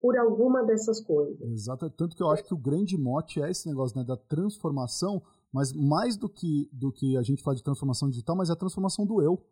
por 0.00 0.16
alguma 0.16 0.64
dessas 0.64 1.00
coisas. 1.00 1.40
Exato, 1.40 1.90
tanto 1.90 2.16
que 2.16 2.22
eu 2.22 2.30
acho 2.30 2.44
que 2.44 2.54
o 2.54 2.58
grande 2.58 2.96
mote 2.96 3.42
é 3.42 3.50
esse 3.50 3.68
negócio 3.68 3.98
né, 3.98 4.04
da 4.04 4.16
transformação, 4.16 5.22
mas 5.52 5.72
mais 5.72 6.16
do 6.16 6.28
que, 6.28 6.70
do 6.72 6.90
que 6.90 7.16
a 7.16 7.22
gente 7.22 7.42
fala 7.42 7.56
de 7.56 7.62
transformação 7.62 8.08
digital, 8.08 8.36
mas 8.36 8.48
é 8.48 8.52
a 8.52 8.56
transformação 8.56 9.04
do 9.04 9.20
eu. 9.20 9.42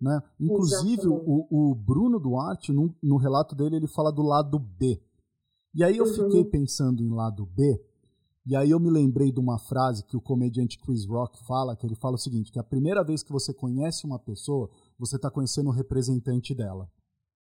Né? 0.00 0.18
Inclusive, 0.40 1.06
o, 1.08 1.46
o, 1.50 1.74
Bruno 1.74 2.18
Duarte, 2.18 2.72
no, 2.72 2.94
no, 3.02 3.18
relato 3.18 3.54
dele, 3.54 3.76
ele 3.76 3.86
fala 3.86 4.10
do 4.10 4.22
lado 4.22 4.58
B. 4.58 4.98
E 5.74 5.84
aí 5.84 5.98
eu 5.98 6.06
uhum. 6.06 6.14
fiquei 6.14 6.44
pensando 6.44 7.02
em 7.02 7.14
lado 7.14 7.44
B, 7.44 7.78
e 8.46 8.56
aí 8.56 8.70
eu 8.70 8.80
me 8.80 8.90
lembrei 8.90 9.30
de 9.30 9.38
uma 9.38 9.58
frase 9.58 10.04
que 10.04 10.16
o 10.16 10.20
comediante 10.20 10.78
Chris 10.78 11.06
Rock 11.06 11.38
fala, 11.44 11.76
que 11.76 11.86
ele 11.86 11.94
fala 11.94 12.14
o 12.14 12.18
seguinte, 12.18 12.50
que 12.50 12.58
a 12.58 12.64
primeira 12.64 13.04
vez 13.04 13.22
que 13.22 13.32
você 13.32 13.52
conhece 13.52 14.06
uma 14.06 14.18
pessoa, 14.18 14.70
você 14.98 15.16
está 15.16 15.30
conhecendo 15.30 15.68
o 15.68 15.72
representante 15.72 16.54
dela. 16.54 16.90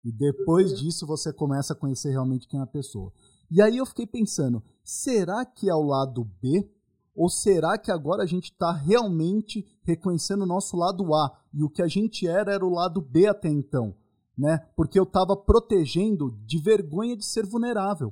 E 0.04 0.12
depois 0.12 0.78
disso 0.78 1.08
você 1.08 1.32
começa 1.32 1.74
a 1.74 1.76
conhecer 1.76 2.12
realmente 2.12 2.48
quem 2.48 2.60
é 2.60 2.64
a 2.64 2.68
pessoa. 2.68 3.14
E 3.50 3.62
aí 3.62 3.78
eu 3.78 3.86
fiquei 3.86 4.06
pensando, 4.06 4.62
será 4.84 5.46
que 5.46 5.70
é 5.70 5.76
o 5.76 5.84
lado 5.84 6.26
B 6.42 6.70
Ou 7.16 7.30
será 7.30 7.78
que 7.78 7.92
agora 7.92 8.24
a 8.24 8.26
gente 8.26 8.46
está 8.46 8.72
realmente 8.72 9.66
reconhecendo 9.84 10.42
o 10.42 10.48
nosso 10.48 10.76
lado 10.76 11.14
A 11.14 11.32
e 11.54 11.64
o 11.64 11.70
que 11.70 11.82
a 11.82 11.88
gente 11.88 12.28
era 12.28 12.52
era 12.52 12.66
o 12.66 12.74
lado 12.74 13.00
B 13.02 13.28
até 13.28 13.50
então? 13.50 13.96
Né? 14.36 14.58
Porque 14.76 15.00
eu 15.00 15.04
estava 15.04 15.38
protegendo 15.38 16.32
de 16.44 16.58
vergonha 16.58 17.16
de 17.16 17.24
ser 17.24 17.46
vulnerável. 17.46 18.12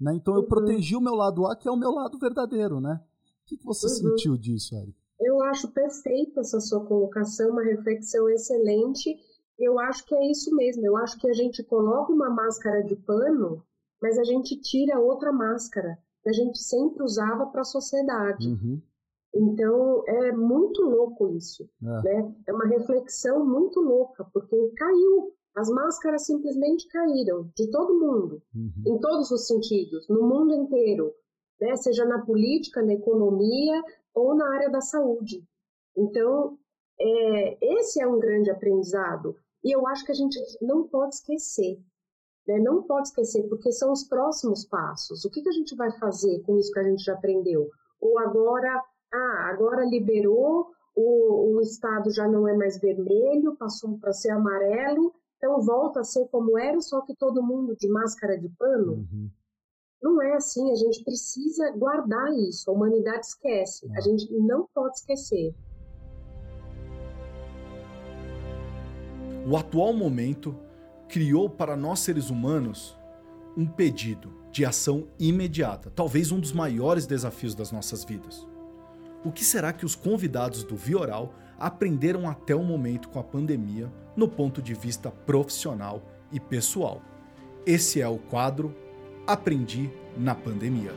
Né? 0.00 0.14
Então 0.14 0.34
eu 0.34 0.40
uhum. 0.40 0.48
protegi 0.48 0.96
o 0.96 1.00
meu 1.00 1.14
lado 1.14 1.46
A, 1.46 1.56
que 1.56 1.68
é 1.68 1.70
o 1.70 1.76
meu 1.76 1.90
lado 1.90 2.18
verdadeiro. 2.18 2.80
Né? 2.80 3.00
O 3.42 3.46
que, 3.46 3.56
que 3.56 3.64
você 3.64 3.86
uhum. 3.86 4.10
sentiu 4.10 4.36
disso, 4.36 4.76
Eric? 4.76 4.94
Eu 5.20 5.42
acho 5.44 5.70
perfeita 5.72 6.40
essa 6.40 6.60
sua 6.60 6.84
colocação, 6.84 7.50
uma 7.50 7.62
reflexão 7.62 8.28
excelente. 8.28 9.16
Eu 9.58 9.78
acho 9.78 10.04
que 10.04 10.14
é 10.14 10.30
isso 10.30 10.54
mesmo. 10.54 10.84
Eu 10.84 10.96
acho 10.96 11.18
que 11.18 11.28
a 11.28 11.32
gente 11.32 11.62
coloca 11.62 12.12
uma 12.12 12.28
máscara 12.28 12.82
de 12.82 12.96
pano, 12.96 13.62
mas 14.02 14.18
a 14.18 14.24
gente 14.24 14.60
tira 14.60 14.98
outra 14.98 15.32
máscara 15.32 15.98
que 16.22 16.30
a 16.30 16.32
gente 16.32 16.58
sempre 16.58 17.02
usava 17.02 17.46
para 17.46 17.60
a 17.60 17.64
sociedade. 17.64 18.48
Uhum. 18.48 18.80
Então 19.34 20.02
é 20.06 20.32
muito 20.32 20.82
louco 20.82 21.28
isso, 21.28 21.68
é. 21.82 22.02
né? 22.02 22.34
É 22.46 22.52
uma 22.52 22.66
reflexão 22.66 23.44
muito 23.44 23.80
louca 23.80 24.24
porque 24.32 24.56
caiu, 24.76 25.34
as 25.56 25.68
máscaras 25.68 26.26
simplesmente 26.26 26.88
caíram 26.88 27.50
de 27.56 27.70
todo 27.70 27.98
mundo, 27.98 28.42
uhum. 28.54 28.94
em 28.94 28.98
todos 28.98 29.30
os 29.30 29.46
sentidos, 29.46 30.08
no 30.08 30.22
mundo 30.22 30.54
inteiro, 30.54 31.12
né? 31.60 31.76
Seja 31.76 32.04
na 32.04 32.24
política, 32.24 32.82
na 32.82 32.94
economia 32.94 33.82
ou 34.12 34.34
na 34.34 34.52
área 34.54 34.70
da 34.70 34.80
saúde. 34.80 35.44
Então 35.96 36.58
é, 37.00 37.74
esse 37.78 38.00
é 38.00 38.06
um 38.06 38.18
grande 38.18 38.50
aprendizado 38.50 39.36
e 39.62 39.74
eu 39.74 39.86
acho 39.86 40.04
que 40.04 40.12
a 40.12 40.14
gente 40.14 40.38
não 40.60 40.88
pode 40.88 41.14
esquecer 41.14 41.78
né? 42.46 42.58
Não 42.58 42.82
pode 42.82 43.08
esquecer, 43.08 43.48
porque 43.48 43.72
são 43.72 43.92
os 43.92 44.04
próximos 44.04 44.64
passos. 44.64 45.24
O 45.24 45.30
que, 45.30 45.42
que 45.42 45.48
a 45.48 45.52
gente 45.52 45.74
vai 45.74 45.90
fazer 45.98 46.40
com 46.42 46.58
isso 46.58 46.72
que 46.72 46.78
a 46.78 46.84
gente 46.84 47.02
já 47.02 47.14
aprendeu? 47.14 47.70
Ou 48.00 48.18
agora, 48.18 48.82
ah, 49.12 49.50
agora 49.50 49.84
liberou, 49.84 50.70
o, 50.94 51.56
o 51.56 51.60
estado 51.60 52.10
já 52.10 52.28
não 52.28 52.46
é 52.46 52.56
mais 52.56 52.78
vermelho, 52.78 53.56
passou 53.56 53.98
para 53.98 54.12
ser 54.12 54.30
amarelo, 54.30 55.12
então 55.44 55.60
volta 55.60 56.00
a 56.00 56.04
ser 56.04 56.26
como 56.28 56.58
era, 56.58 56.80
só 56.80 57.02
que 57.02 57.14
todo 57.14 57.42
mundo 57.42 57.76
de 57.78 57.86
máscara 57.86 58.38
de 58.38 58.48
pano. 58.48 58.92
Uhum. 58.92 59.30
Não 60.02 60.22
é 60.22 60.34
assim, 60.36 60.72
a 60.72 60.74
gente 60.74 61.04
precisa 61.04 61.70
guardar 61.72 62.32
isso. 62.32 62.70
A 62.70 62.72
humanidade 62.72 63.26
esquece, 63.26 63.86
a 63.94 64.00
gente 64.00 64.32
não 64.32 64.66
pode 64.74 64.96
esquecer. 64.96 65.54
O 69.46 69.54
atual 69.54 69.92
momento 69.92 70.56
criou 71.08 71.50
para 71.50 71.76
nós 71.76 72.00
seres 72.00 72.30
humanos 72.30 72.96
um 73.54 73.66
pedido 73.66 74.32
de 74.50 74.64
ação 74.64 75.06
imediata, 75.18 75.92
talvez 75.94 76.32
um 76.32 76.40
dos 76.40 76.52
maiores 76.52 77.06
desafios 77.06 77.54
das 77.54 77.70
nossas 77.70 78.02
vidas. 78.02 78.46
O 79.22 79.30
que 79.30 79.44
será 79.44 79.74
que 79.74 79.84
os 79.84 79.94
convidados 79.94 80.64
do 80.64 80.74
Vioral 80.74 81.34
aprenderam 81.58 82.28
até 82.28 82.54
o 82.54 82.62
momento 82.62 83.08
com 83.08 83.18
a 83.18 83.24
pandemia 83.24 83.90
no 84.16 84.28
ponto 84.28 84.62
de 84.62 84.74
vista 84.74 85.10
profissional 85.10 86.02
e 86.32 86.38
pessoal? 86.38 87.00
Esse 87.66 88.00
é 88.00 88.08
o 88.08 88.18
quadro 88.18 88.74
Aprendi 89.26 89.90
na 90.16 90.34
Pandemia. 90.34 90.92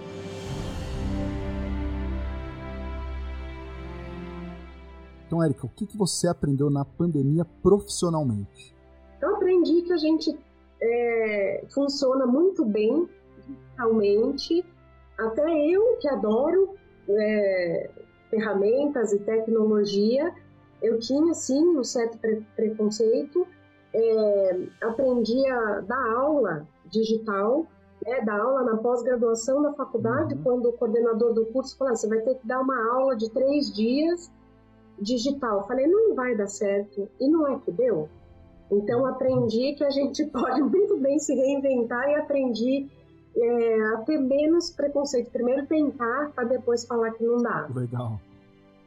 Então, 5.26 5.44
Érica, 5.44 5.66
o 5.66 5.70
que 5.70 5.98
você 5.98 6.28
aprendeu 6.28 6.70
na 6.70 6.86
pandemia 6.86 7.46
profissionalmente? 7.62 8.74
Eu 9.22 9.36
aprendi 9.36 9.82
que 9.82 9.92
a 9.92 9.98
gente 9.98 10.38
é, 10.82 11.66
funciona 11.70 12.26
muito 12.26 12.64
bem 12.64 13.10
digitalmente. 13.46 14.66
Até 15.18 15.44
eu, 15.68 15.98
que 15.98 16.08
adoro 16.08 16.76
é, 17.10 17.90
ferramentas 18.30 19.12
e 19.12 19.20
tecnologia, 19.20 20.34
eu 20.82 21.00
tinha 21.00 21.34
sim 21.34 21.78
um 21.78 21.84
certo 21.84 22.18
pre 22.18 22.44
preconceito. 22.56 23.48
É, 23.94 24.60
aprendi 24.82 25.48
a 25.48 25.82
dar 25.82 26.12
aula 26.18 26.68
digital, 26.86 27.66
né, 28.06 28.22
dar 28.22 28.40
aula 28.40 28.64
na 28.64 28.78
pós-graduação 28.78 29.62
da 29.62 29.74
faculdade, 29.74 30.36
uhum. 30.36 30.44
quando 30.44 30.70
o 30.70 30.74
coordenador 30.74 31.34
do 31.34 31.46
curso 31.48 31.78
falou: 31.78 31.94
ah, 31.94 31.96
você 31.96 32.08
vai 32.08 32.20
ter 32.20 32.36
que 32.36 32.48
dar 32.48 32.60
uma 32.60 32.92
aula 32.94 33.16
de 33.16 33.30
três 33.32 33.74
dias 33.74 34.32
digital. 35.00 35.66
falei: 35.68 35.88
não 35.88 36.16
vai 36.16 36.36
dar 36.36 36.48
certo. 36.48 37.10
E 37.20 37.28
não 37.28 37.48
é 37.48 37.60
que 37.60 37.72
deu. 37.72 38.10
Então 38.72 39.06
aprendi 39.06 39.74
que 39.74 39.84
a 39.84 39.90
gente 39.90 40.26
pode 40.32 40.62
muito 40.62 40.98
bem 40.98 41.18
se 41.20 41.34
reinventar 41.34 42.10
e 42.10 42.16
aprendi 42.16 42.88
é, 43.36 43.82
a 43.94 43.98
ter 43.98 44.18
menos 44.18 44.70
preconceito. 44.72 45.32
Primeiro 45.32 45.66
tentar, 45.66 46.32
para 46.34 46.46
depois 46.46 46.86
falar 46.86 47.12
que 47.12 47.24
não 47.24 47.38
dá. 47.38 47.68
Legal. 47.74 48.20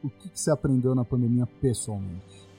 O 0.03 0.09
que, 0.09 0.29
que 0.29 0.39
você 0.39 0.51
aprendeu 0.51 0.95
na 0.95 1.05
pandemia 1.05 1.47
pessoalmente? 1.61 2.49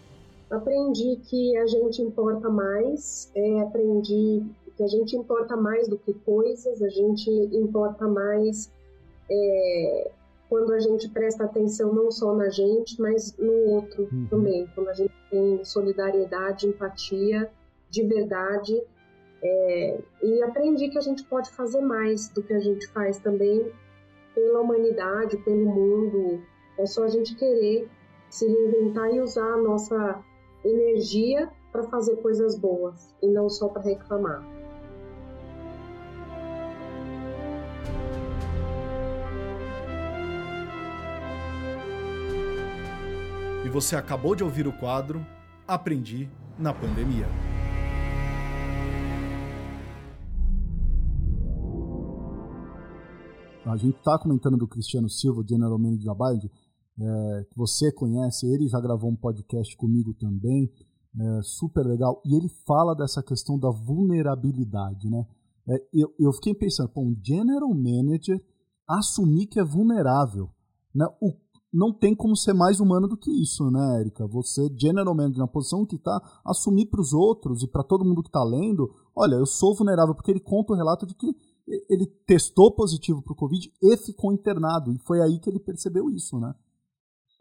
Aprendi 0.50 1.16
que 1.28 1.56
a 1.56 1.66
gente 1.66 2.02
importa 2.02 2.48
mais, 2.50 3.30
é, 3.34 3.60
aprendi 3.60 4.44
que 4.76 4.82
a 4.82 4.86
gente 4.86 5.16
importa 5.16 5.56
mais 5.56 5.88
do 5.88 5.98
que 5.98 6.12
coisas, 6.12 6.82
a 6.82 6.88
gente 6.88 7.30
importa 7.52 8.06
mais 8.06 8.70
é, 9.30 10.10
quando 10.52 10.74
a 10.74 10.80
gente 10.80 11.08
presta 11.08 11.44
atenção 11.44 11.94
não 11.94 12.10
só 12.10 12.34
na 12.34 12.50
gente, 12.50 13.00
mas 13.00 13.34
no 13.38 13.52
outro 13.70 14.06
uhum. 14.12 14.26
também. 14.28 14.68
Quando 14.74 14.88
a 14.88 14.92
gente 14.92 15.14
tem 15.30 15.64
solidariedade, 15.64 16.66
empatia, 16.66 17.50
de 17.88 18.02
verdade. 18.02 18.82
É, 19.42 19.98
e 20.22 20.42
aprendi 20.42 20.90
que 20.90 20.98
a 20.98 21.00
gente 21.00 21.24
pode 21.24 21.50
fazer 21.52 21.80
mais 21.80 22.28
do 22.28 22.42
que 22.42 22.52
a 22.52 22.60
gente 22.60 22.86
faz 22.88 23.18
também 23.18 23.72
pela 24.34 24.60
humanidade, 24.60 25.38
pelo 25.38 25.64
mundo. 25.64 26.42
É 26.78 26.86
só 26.86 27.04
a 27.04 27.08
gente 27.08 27.34
querer 27.34 27.88
se 28.28 28.46
reinventar 28.46 29.10
e 29.10 29.20
usar 29.20 29.54
a 29.54 29.58
nossa 29.58 30.24
energia 30.64 31.50
para 31.70 31.82
fazer 31.84 32.16
coisas 32.16 32.58
boas 32.58 33.14
e 33.22 33.28
não 33.28 33.48
só 33.48 33.68
para 33.68 33.82
reclamar. 33.82 34.42
você 43.72 43.96
acabou 43.96 44.36
de 44.36 44.44
ouvir 44.44 44.68
o 44.68 44.72
quadro 44.72 45.26
Aprendi 45.66 46.28
na 46.58 46.74
Pandemia. 46.74 47.26
A 53.64 53.76
gente 53.78 53.96
está 53.96 54.18
comentando 54.18 54.58
do 54.58 54.68
Cristiano 54.68 55.08
Silva, 55.08 55.42
General 55.48 55.78
Manager 55.78 56.04
da 56.04 56.14
Bind, 56.14 56.50
é, 56.98 57.44
que 57.50 57.56
você 57.56 57.92
conhece, 57.92 58.46
ele 58.46 58.68
já 58.68 58.80
gravou 58.80 59.10
um 59.10 59.16
podcast 59.16 59.76
comigo 59.76 60.14
também, 60.14 60.70
é, 61.18 61.42
super 61.42 61.84
legal, 61.84 62.22
e 62.24 62.34
ele 62.34 62.48
fala 62.66 62.94
dessa 62.94 63.22
questão 63.22 63.58
da 63.58 63.70
vulnerabilidade, 63.70 65.08
né? 65.10 65.26
É, 65.68 65.74
eu, 65.92 66.12
eu 66.18 66.32
fiquei 66.32 66.54
pensando, 66.54 66.90
um 66.96 67.16
General 67.22 67.72
Manager 67.72 68.42
assumir 68.88 69.46
que 69.46 69.60
é 69.60 69.64
vulnerável, 69.64 70.50
né? 70.94 71.06
O 71.20 71.32
não 71.72 71.90
tem 71.90 72.14
como 72.14 72.36
ser 72.36 72.52
mais 72.52 72.80
humano 72.80 73.08
do 73.08 73.16
que 73.16 73.30
isso, 73.30 73.70
né, 73.70 74.00
Erika? 74.00 74.26
Você, 74.26 74.68
general 74.76 75.14
manager, 75.14 75.38
na 75.38 75.46
posição 75.46 75.86
que 75.86 75.96
está, 75.96 76.20
assumir 76.44 76.86
para 76.86 77.00
os 77.00 77.14
outros 77.14 77.62
e 77.62 77.66
para 77.66 77.82
todo 77.82 78.04
mundo 78.04 78.22
que 78.22 78.28
está 78.28 78.44
lendo, 78.44 78.94
olha, 79.16 79.36
eu 79.36 79.46
sou 79.46 79.74
vulnerável, 79.74 80.14
porque 80.14 80.30
ele 80.30 80.40
conta 80.40 80.74
o 80.74 80.76
relato 80.76 81.06
de 81.06 81.14
que 81.14 81.34
ele 81.88 82.06
testou 82.26 82.74
positivo 82.74 83.22
para 83.22 83.32
o 83.32 83.36
Covid 83.36 83.72
e 83.80 83.96
ficou 83.96 84.32
internado, 84.32 84.92
e 84.92 84.98
foi 84.98 85.22
aí 85.22 85.38
que 85.38 85.48
ele 85.48 85.58
percebeu 85.58 86.10
isso, 86.10 86.38
né? 86.38 86.54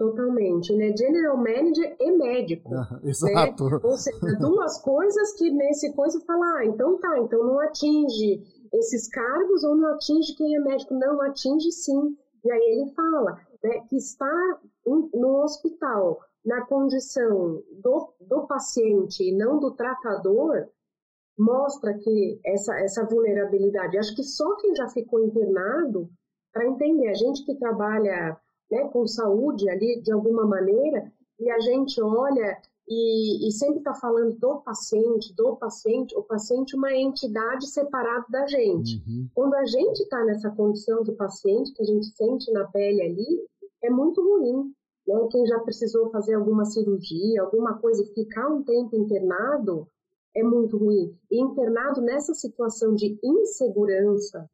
Totalmente. 0.02 0.74
Ele 0.74 0.90
é 0.90 0.98
general 0.98 1.38
manager 1.38 1.96
e 2.00 2.12
médico. 2.18 2.74
Ah, 2.74 3.00
exato. 3.04 3.70
Né? 3.70 3.80
Ou 3.84 3.96
seja, 3.96 4.36
duas 4.40 4.82
coisas 4.82 5.34
que 5.34 5.52
nesse 5.52 5.94
coisa 5.94 6.20
fala, 6.22 6.58
ah, 6.58 6.66
então 6.66 6.98
tá, 6.98 7.20
então 7.20 7.46
não 7.46 7.60
atinge 7.60 8.42
esses 8.74 9.08
cargos 9.08 9.64
ou 9.64 9.76
não 9.76 9.94
atinge 9.94 10.36
quem 10.36 10.56
é 10.56 10.60
médico. 10.60 10.96
Não, 10.96 11.22
atinge 11.22 11.72
sim. 11.72 12.18
E 12.44 12.52
aí 12.52 12.64
ele 12.72 12.92
fala, 12.96 13.38
né, 13.64 13.82
que 13.88 13.96
está 13.96 14.60
no 14.88 15.44
hospital 15.44 16.20
na 16.44 16.66
condição 16.66 17.62
do, 17.84 18.14
do 18.22 18.48
paciente 18.48 19.24
e 19.24 19.38
não 19.38 19.60
do 19.60 19.76
tratador, 19.76 20.68
mostra 21.38 21.94
que 21.94 22.40
essa, 22.44 22.74
essa 22.80 23.06
vulnerabilidade. 23.06 24.00
Acho 24.00 24.16
que 24.16 24.24
só 24.24 24.56
quem 24.56 24.76
já 24.76 24.90
ficou 24.90 25.24
internado 25.24 26.10
para 26.52 26.66
entender, 26.66 27.08
a 27.08 27.14
gente 27.14 27.46
que 27.46 27.54
trabalha 27.54 28.36
né, 28.72 28.88
com 28.88 29.06
saúde 29.06 29.70
ali 29.70 30.02
de 30.02 30.12
alguma 30.12 30.46
maneira, 30.46 31.12
e 31.40 31.50
a 31.50 31.60
gente 31.60 32.02
olha 32.02 32.58
e, 32.88 33.48
e 33.48 33.52
sempre 33.52 33.78
está 33.78 33.94
falando 33.94 34.36
do 34.38 34.62
paciente, 34.62 35.34
do 35.34 35.56
paciente, 35.56 36.18
o 36.18 36.24
paciente 36.24 36.76
é 36.76 36.78
uma 36.78 36.94
entidade 36.94 37.68
separada 37.68 38.26
da 38.30 38.46
gente. 38.48 39.02
Uhum. 39.08 39.28
Quando 39.34 39.54
a 39.56 39.66
gente 39.66 40.04
está 40.04 40.24
nessa 40.26 40.50
condição 40.52 41.02
de 41.04 41.12
paciente, 41.14 41.74
que 41.74 41.82
a 41.82 41.86
gente 41.86 42.08
sente 42.08 42.52
na 42.52 42.66
pele 42.66 43.02
ali, 43.02 43.48
é 43.82 43.90
muito 43.90 44.22
ruim. 44.22 44.74
Né? 45.08 45.28
Quem 45.32 45.46
já 45.46 45.60
precisou 45.60 46.10
fazer 46.10 46.34
alguma 46.34 46.66
cirurgia, 46.66 47.42
alguma 47.42 47.78
coisa 47.78 48.06
ficar 48.14 48.50
um 48.50 48.64
tempo 48.64 48.96
internado, 48.96 49.88
é 50.36 50.44
muito 50.44 50.78
ruim. 50.78 51.16
E 51.32 51.40
internado 51.40 52.02
nessa 52.02 52.34
situação 52.34 52.94
de 52.94 53.18
insegurança, 53.24 54.50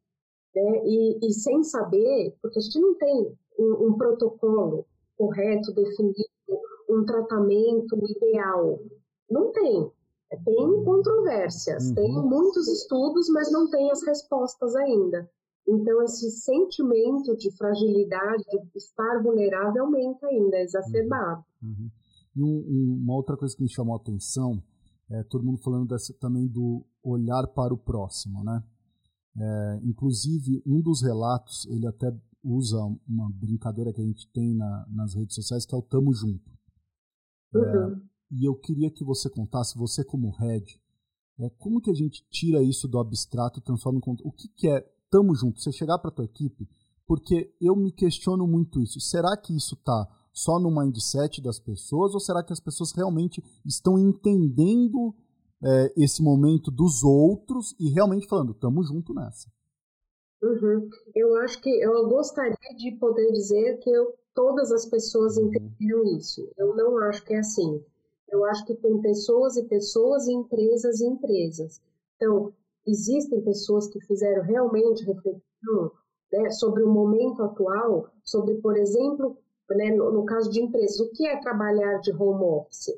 né? 0.55 0.81
e, 0.85 1.27
e 1.27 1.33
sem 1.33 1.63
saber, 1.63 2.35
porque 2.41 2.59
a 2.59 2.61
gente 2.61 2.79
não 2.79 2.95
tem 2.95 3.35
um, 3.57 3.87
um 3.87 3.97
protocolo 3.97 4.85
correto, 5.17 5.73
definido, 5.73 6.15
um 6.89 7.03
tratamento 7.05 7.97
ideal. 8.09 8.79
Não 9.29 9.51
tem. 9.51 9.91
Tem 10.43 10.83
controvérsias, 10.83 11.87
uhum. 11.87 11.95
tem 11.95 12.11
muitos 12.11 12.67
estudos, 12.67 13.29
mas 13.29 13.51
não 13.51 13.69
tem 13.69 13.89
as 13.91 14.03
respostas 14.03 14.75
ainda. 14.75 15.29
Então, 15.65 16.01
esse 16.03 16.31
sentimento 16.31 17.35
de 17.35 17.49
fragilidade, 17.57 18.43
de 18.43 18.77
estar 18.77 19.21
vulnerável, 19.21 19.85
aumenta 19.85 20.27
ainda, 20.27 20.57
é 20.57 20.63
exacerbado. 20.63 21.43
Uhum. 21.61 21.89
E 22.35 22.43
um, 22.43 22.99
uma 23.03 23.15
outra 23.15 23.35
coisa 23.37 23.55
que 23.55 23.63
me 23.63 23.69
chamou 23.69 23.95
a 23.95 23.97
atenção 23.97 24.61
é 25.09 25.23
todo 25.23 25.43
mundo 25.43 25.59
falando 25.59 25.87
dessa, 25.87 26.13
também 26.19 26.45
do 26.45 26.85
olhar 27.01 27.47
para 27.47 27.73
o 27.73 27.77
próximo, 27.77 28.43
né? 28.43 28.61
É, 29.39 29.79
inclusive, 29.83 30.61
um 30.65 30.81
dos 30.81 31.01
relatos, 31.01 31.65
ele 31.69 31.87
até 31.87 32.13
usa 32.43 32.77
uma 33.07 33.29
brincadeira 33.31 33.93
que 33.93 34.01
a 34.01 34.05
gente 34.05 34.27
tem 34.31 34.55
na, 34.55 34.85
nas 34.89 35.13
redes 35.13 35.35
sociais, 35.35 35.65
que 35.65 35.73
é 35.73 35.77
o 35.77 35.81
Tamo 35.81 36.13
Junto. 36.13 36.49
É, 37.53 37.57
uhum. 37.57 38.01
e 38.31 38.47
eu 38.47 38.55
queria 38.55 38.91
que 38.91 39.03
você 39.03 39.29
contasse, 39.29 39.77
você 39.77 40.03
como 40.03 40.31
head, 40.31 40.79
é, 41.39 41.49
como 41.51 41.81
que 41.81 41.89
a 41.89 41.93
gente 41.93 42.25
tira 42.29 42.61
isso 42.61 42.87
do 42.87 42.99
abstrato 42.99 43.59
e 43.59 43.63
transforma 43.63 43.99
em... 43.99 44.17
O 44.23 44.31
que, 44.31 44.47
que 44.49 44.67
é 44.67 44.81
Tamo 45.09 45.35
Junto? 45.35 45.61
Você 45.61 45.71
chegar 45.71 45.97
para 45.99 46.11
tua 46.11 46.25
equipe, 46.25 46.67
porque 47.05 47.55
eu 47.61 47.75
me 47.75 47.91
questiono 47.91 48.45
muito 48.45 48.81
isso. 48.81 48.99
Será 48.99 49.37
que 49.37 49.55
isso 49.55 49.75
está 49.75 50.07
só 50.33 50.59
no 50.59 50.69
mindset 50.69 51.41
das 51.41 51.59
pessoas 51.59 52.13
ou 52.13 52.19
será 52.19 52.43
que 52.43 52.53
as 52.53 52.59
pessoas 52.59 52.91
realmente 52.91 53.43
estão 53.65 53.97
entendendo 53.97 55.15
é, 55.63 55.93
esse 55.97 56.21
momento 56.21 56.69
dos 56.69 57.03
outros 57.03 57.75
e 57.79 57.89
realmente 57.89 58.27
falando, 58.27 58.53
tamo 58.53 58.83
junto 58.83 59.13
nessa? 59.13 59.51
Uhum. 60.41 60.89
Eu 61.15 61.35
acho 61.37 61.61
que 61.61 61.69
eu 61.69 62.07
gostaria 62.07 62.75
de 62.77 62.91
poder 62.99 63.31
dizer 63.31 63.77
que 63.79 63.89
eu, 63.89 64.13
todas 64.33 64.71
as 64.71 64.85
pessoas 64.85 65.37
uhum. 65.37 65.47
entenderam 65.47 66.03
isso. 66.17 66.47
Eu 66.57 66.75
não 66.75 66.97
acho 66.99 67.23
que 67.25 67.33
é 67.33 67.39
assim. 67.39 67.83
Eu 68.29 68.43
acho 68.45 68.65
que 68.65 68.75
tem 68.75 69.01
pessoas 69.01 69.55
e 69.57 69.63
pessoas, 69.63 70.27
e 70.27 70.33
empresas 70.33 70.99
e 70.99 71.07
empresas. 71.07 71.81
Então, 72.15 72.53
existem 72.85 73.41
pessoas 73.41 73.87
que 73.87 73.99
fizeram 74.01 74.43
realmente 74.43 75.05
reflexão 75.05 75.91
né, 76.31 76.49
sobre 76.51 76.83
o 76.83 76.89
momento 76.89 77.41
atual, 77.43 78.09
sobre, 78.23 78.55
por 78.55 78.75
exemplo, 78.77 79.37
né, 79.69 79.91
no, 79.91 80.11
no 80.11 80.25
caso 80.25 80.49
de 80.49 80.61
empresas, 80.61 80.99
o 80.99 81.11
que 81.11 81.25
é 81.27 81.39
trabalhar 81.39 81.99
de 81.99 82.11
home 82.11 82.43
office? 82.43 82.93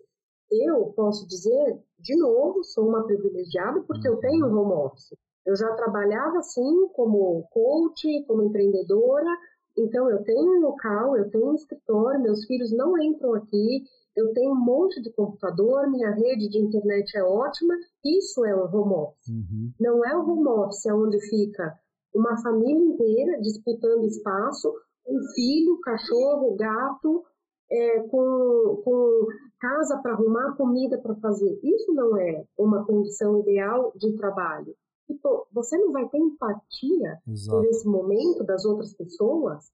Eu 0.52 0.88
posso 0.96 1.28
dizer, 1.28 1.80
de 2.00 2.16
novo, 2.16 2.64
sou 2.64 2.88
uma 2.88 3.06
privilegiada 3.06 3.82
porque 3.82 4.08
eu 4.08 4.18
tenho 4.18 4.48
home 4.48 4.74
office. 4.74 5.14
Eu 5.46 5.56
já 5.56 5.72
trabalhava 5.74 6.40
assim 6.40 6.88
como 6.94 7.48
coach, 7.52 8.24
como 8.28 8.44
empreendedora, 8.44 9.30
então 9.78 10.10
eu 10.10 10.24
tenho 10.24 10.58
um 10.58 10.62
local, 10.62 11.16
eu 11.16 11.30
tenho 11.30 11.52
um 11.52 11.56
escritório, 11.56 12.22
meus 12.22 12.46
filhos 12.46 12.72
não 12.72 12.98
entram 13.02 13.34
aqui, 13.34 13.84
eu 14.16 14.34
tenho 14.34 14.52
um 14.52 14.60
monte 14.60 15.02
de 15.02 15.12
computador, 15.12 15.90
minha 15.90 16.12
rede 16.12 16.50
de 16.50 16.60
internet 16.60 17.18
é 17.18 17.24
ótima, 17.24 17.74
isso 18.04 18.46
é 18.46 18.56
um 18.56 18.66
home 18.66 18.94
office. 18.94 19.28
Uhum. 19.30 19.72
Não 19.80 20.06
é 20.06 20.16
o 20.16 20.30
home 20.30 20.48
office 20.48 20.86
onde 20.88 21.20
fica 21.30 21.80
uma 22.14 22.42
família 22.42 22.84
inteira 22.84 23.40
disputando 23.40 24.04
espaço 24.04 24.74
um 25.10 25.24
filho, 25.34 25.80
cachorro, 25.80 26.56
gato, 26.56 27.24
é, 27.72 28.00
com, 28.02 28.82
com 28.84 29.28
casa 29.60 29.98
para 29.98 30.14
arrumar, 30.14 30.56
comida 30.56 30.98
para 31.00 31.16
fazer. 31.16 31.60
Isso 31.64 31.94
não 31.94 32.18
é 32.18 32.44
uma 32.58 32.86
condição 32.86 33.40
ideal 33.40 33.92
de 33.96 34.16
trabalho. 34.16 34.76
Tipo, 35.10 35.48
você 35.52 35.76
não 35.76 35.92
vai 35.92 36.08
ter 36.08 36.20
empatia 36.20 37.20
Exato. 37.28 37.58
por 37.58 37.66
esse 37.66 37.88
momento 37.88 38.44
das 38.44 38.64
outras 38.64 38.94
pessoas? 38.94 39.72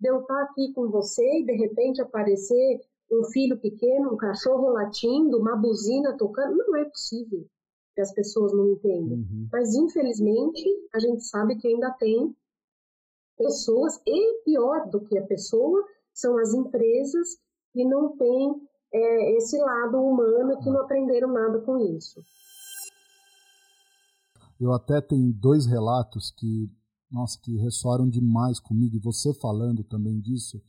De 0.00 0.08
eu 0.08 0.20
estar 0.20 0.42
aqui 0.42 0.72
com 0.74 0.90
você 0.90 1.22
e 1.40 1.44
de 1.44 1.52
repente 1.52 2.02
aparecer 2.02 2.80
um 3.10 3.22
filho 3.26 3.56
pequeno, 3.56 4.14
um 4.14 4.16
cachorro 4.16 4.70
latindo, 4.70 5.38
uma 5.38 5.54
buzina 5.54 6.16
tocando, 6.16 6.56
não 6.56 6.76
é 6.76 6.84
possível 6.86 7.46
que 7.94 8.00
as 8.00 8.12
pessoas 8.12 8.52
não 8.52 8.72
entendam. 8.72 9.18
Uhum. 9.18 9.48
Mas 9.52 9.76
infelizmente 9.76 10.64
a 10.92 10.98
gente 10.98 11.22
sabe 11.24 11.56
que 11.56 11.68
ainda 11.68 11.92
tem 11.92 12.34
pessoas, 13.36 14.00
e 14.04 14.42
pior 14.44 14.90
do 14.90 15.00
que 15.02 15.16
a 15.16 15.24
pessoa, 15.24 15.84
são 16.12 16.36
as 16.36 16.52
empresas 16.52 17.38
que 17.72 17.84
não 17.84 18.16
têm 18.16 18.60
é, 18.92 19.36
esse 19.36 19.56
lado 19.56 20.02
humano, 20.02 20.58
que 20.60 20.68
não 20.68 20.80
aprenderam 20.80 21.28
nada 21.28 21.60
com 21.60 21.78
isso. 21.78 22.20
Eu 24.58 24.72
até 24.72 25.00
tenho 25.00 25.32
dois 25.32 25.66
relatos 25.66 26.30
que, 26.30 26.70
nossa, 27.10 27.38
que 27.40 27.56
ressoaram 27.56 28.08
demais 28.08 28.58
comigo, 28.58 28.96
e 28.96 29.00
você 29.00 29.32
falando 29.34 29.84
também 29.84 30.20
disso, 30.20 30.60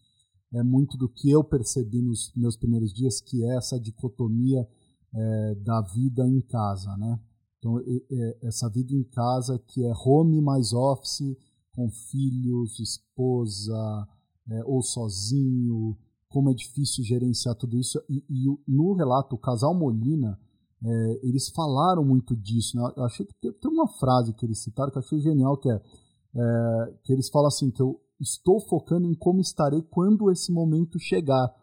é 0.54 0.64
muito 0.64 0.98
do 0.98 1.08
que 1.08 1.30
eu 1.30 1.44
percebi 1.44 2.02
nos 2.02 2.32
meus 2.36 2.56
primeiros 2.56 2.94
dias, 2.94 3.22
que 3.22 3.44
é 3.44 3.56
essa 3.56 3.80
dicotomia 3.80 4.68
é, 5.14 5.56
da 5.56 5.82
vida 5.82 6.28
em 6.28 6.42
casa, 6.42 6.96
né? 6.98 7.20
Então, 7.58 7.80
é, 7.80 8.38
essa 8.44 8.70
vida 8.70 8.94
em 8.94 9.04
casa 9.04 9.60
que 9.60 9.84
é 9.84 9.92
home 9.94 10.42
mais 10.42 10.72
office, 10.72 11.36
com 11.74 11.90
filhos, 11.90 12.80
esposa, 12.80 14.08
é, 14.50 14.64
ou 14.66 14.82
sozinho, 14.82 15.98
como 16.30 16.50
é 16.50 16.54
difícil 16.54 17.04
gerenciar 17.04 17.56
tudo 17.56 17.78
isso. 17.78 18.02
E, 18.10 18.24
e 18.30 18.46
no 18.68 18.94
relato, 18.94 19.36
o 19.36 19.40
casal 19.40 19.74
Molina, 19.74 20.40
é, 20.84 21.20
eles 21.24 21.50
falaram 21.50 22.04
muito 22.04 22.36
disso. 22.36 22.78
Né? 22.78 22.92
Eu 22.96 23.04
achei 23.04 23.26
que 23.26 23.34
tem, 23.36 23.52
tem, 23.52 23.72
uma 23.72 23.88
frase 23.88 24.34
que 24.34 24.46
eles 24.46 24.64
citaram 24.64 24.92
que 24.92 24.98
eu 24.98 25.02
achei 25.02 25.20
genial, 25.20 25.58
que 25.58 25.70
é, 25.70 25.76
é 25.76 26.94
que 27.04 27.14
eles 27.14 27.30
falam 27.30 27.48
assim, 27.48 27.72
que 27.72 27.82
eu 27.82 28.00
estou 28.20 28.60
focando 28.60 29.08
em 29.08 29.14
como 29.14 29.40
estarei 29.40 29.82
quando 29.82 30.32
esse 30.32 30.52
momento 30.52 31.00
chegar. 31.00 31.54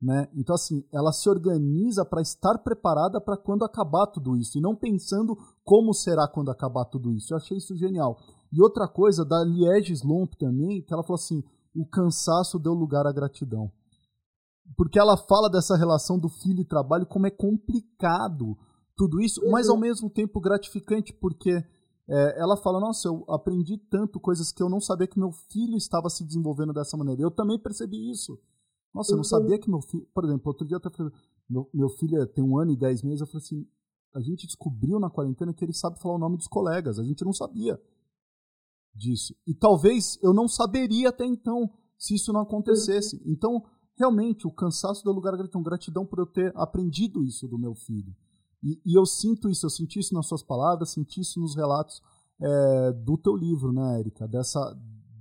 Né? 0.00 0.28
Então, 0.34 0.54
assim, 0.54 0.84
ela 0.92 1.12
se 1.12 1.28
organiza 1.28 2.04
para 2.04 2.20
estar 2.20 2.58
preparada 2.58 3.20
para 3.20 3.38
quando 3.38 3.64
acabar 3.64 4.06
tudo 4.06 4.36
isso, 4.36 4.58
e 4.58 4.60
não 4.60 4.76
pensando 4.76 5.34
como 5.64 5.94
será 5.94 6.28
quando 6.28 6.50
acabar 6.50 6.84
tudo 6.84 7.10
isso. 7.12 7.32
Eu 7.32 7.38
achei 7.38 7.56
isso 7.56 7.74
genial. 7.74 8.18
E 8.52 8.60
outra 8.62 8.86
coisa, 8.86 9.24
da 9.24 9.42
Liege 9.42 9.94
Slomp 9.94 10.34
também, 10.38 10.82
que 10.82 10.92
ela 10.92 11.02
falou 11.02 11.16
assim: 11.16 11.42
o 11.74 11.86
cansaço 11.86 12.58
deu 12.58 12.74
lugar 12.74 13.06
à 13.06 13.12
gratidão. 13.12 13.72
Porque 14.76 14.98
ela 14.98 15.16
fala 15.16 15.48
dessa 15.48 15.76
relação 15.76 16.18
do 16.18 16.28
filho 16.28 16.60
e 16.60 16.64
trabalho, 16.64 17.06
como 17.06 17.26
é 17.26 17.30
complicado 17.30 18.56
tudo 18.96 19.20
isso, 19.20 19.42
uhum. 19.44 19.50
mas 19.50 19.68
ao 19.68 19.76
mesmo 19.76 20.08
tempo 20.08 20.40
gratificante, 20.40 21.12
porque 21.12 21.50
é, 22.08 22.40
ela 22.40 22.56
fala: 22.56 22.80
Nossa, 22.80 23.08
eu 23.08 23.24
aprendi 23.28 23.78
tanto 23.78 24.20
coisas 24.20 24.52
que 24.52 24.62
eu 24.62 24.68
não 24.68 24.80
sabia 24.80 25.06
que 25.06 25.18
meu 25.18 25.32
filho 25.32 25.76
estava 25.76 26.08
se 26.08 26.24
desenvolvendo 26.24 26.72
dessa 26.72 26.96
maneira. 26.96 27.22
Eu 27.22 27.30
também 27.30 27.58
percebi 27.58 28.10
isso. 28.10 28.38
Nossa, 28.92 29.12
eu 29.12 29.16
não 29.16 29.20
uhum. 29.20 29.24
sabia 29.24 29.58
que 29.58 29.68
meu 29.68 29.80
filho. 29.80 30.06
Por 30.14 30.24
exemplo, 30.24 30.48
outro 30.48 30.66
dia 30.66 30.76
eu 30.76 30.78
até 30.78 30.90
falei: 30.90 31.12
meu, 31.48 31.68
meu 31.72 31.88
filho 31.88 32.26
tem 32.28 32.44
um 32.44 32.58
ano 32.58 32.72
e 32.72 32.76
dez 32.76 33.02
meses. 33.02 33.20
Eu 33.20 33.26
falei 33.26 33.42
assim: 33.42 33.66
a 34.14 34.20
gente 34.20 34.46
descobriu 34.46 35.00
na 35.00 35.10
quarentena 35.10 35.52
que 35.52 35.64
ele 35.64 35.72
sabe 35.72 36.00
falar 36.00 36.14
o 36.14 36.18
nome 36.18 36.36
dos 36.36 36.46
colegas. 36.46 36.98
A 36.98 37.04
gente 37.04 37.24
não 37.24 37.32
sabia 37.32 37.80
disso. 38.94 39.34
E 39.46 39.54
talvez 39.54 40.18
eu 40.22 40.32
não 40.32 40.46
saberia 40.46 41.08
até 41.08 41.26
então 41.26 41.68
se 41.98 42.14
isso 42.14 42.32
não 42.32 42.40
acontecesse. 42.40 43.20
Então, 43.26 43.64
realmente, 43.96 44.46
o 44.46 44.50
cansaço 44.50 45.04
do 45.04 45.12
lugar 45.12 45.36
gratidão. 45.36 45.62
Gratidão 45.62 46.06
por 46.06 46.18
eu 46.18 46.26
ter 46.26 46.52
aprendido 46.56 47.24
isso 47.24 47.48
do 47.48 47.58
meu 47.58 47.74
filho. 47.74 48.14
E, 48.62 48.80
e, 48.84 48.98
eu 48.98 49.04
sinto 49.04 49.48
isso, 49.50 49.66
eu 49.66 49.70
senti 49.70 49.98
isso 49.98 50.14
nas 50.14 50.26
suas 50.26 50.42
palavras, 50.42 50.90
senti 50.90 51.20
isso 51.20 51.38
nos 51.38 51.54
relatos 51.54 52.02
é, 52.40 52.92
do 52.92 53.18
teu 53.18 53.36
livro, 53.36 53.72
né, 53.72 54.00
Érica? 54.00 54.26
Dessa, 54.26 54.74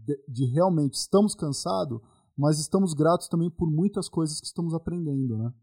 de, 0.06 0.18
de, 0.28 0.46
realmente 0.46 0.94
estamos 0.94 1.36
cansados, 1.36 2.00
mas 2.38 2.60
estamos 2.60 2.94
gratos 2.94 3.28
também 3.28 3.50
por 3.50 3.70
muitas 3.70 4.08
coisas 4.08 4.40
que 4.40 4.48
estamos 4.48 4.74
aprendendo, 4.74 5.38
né? 5.38 5.54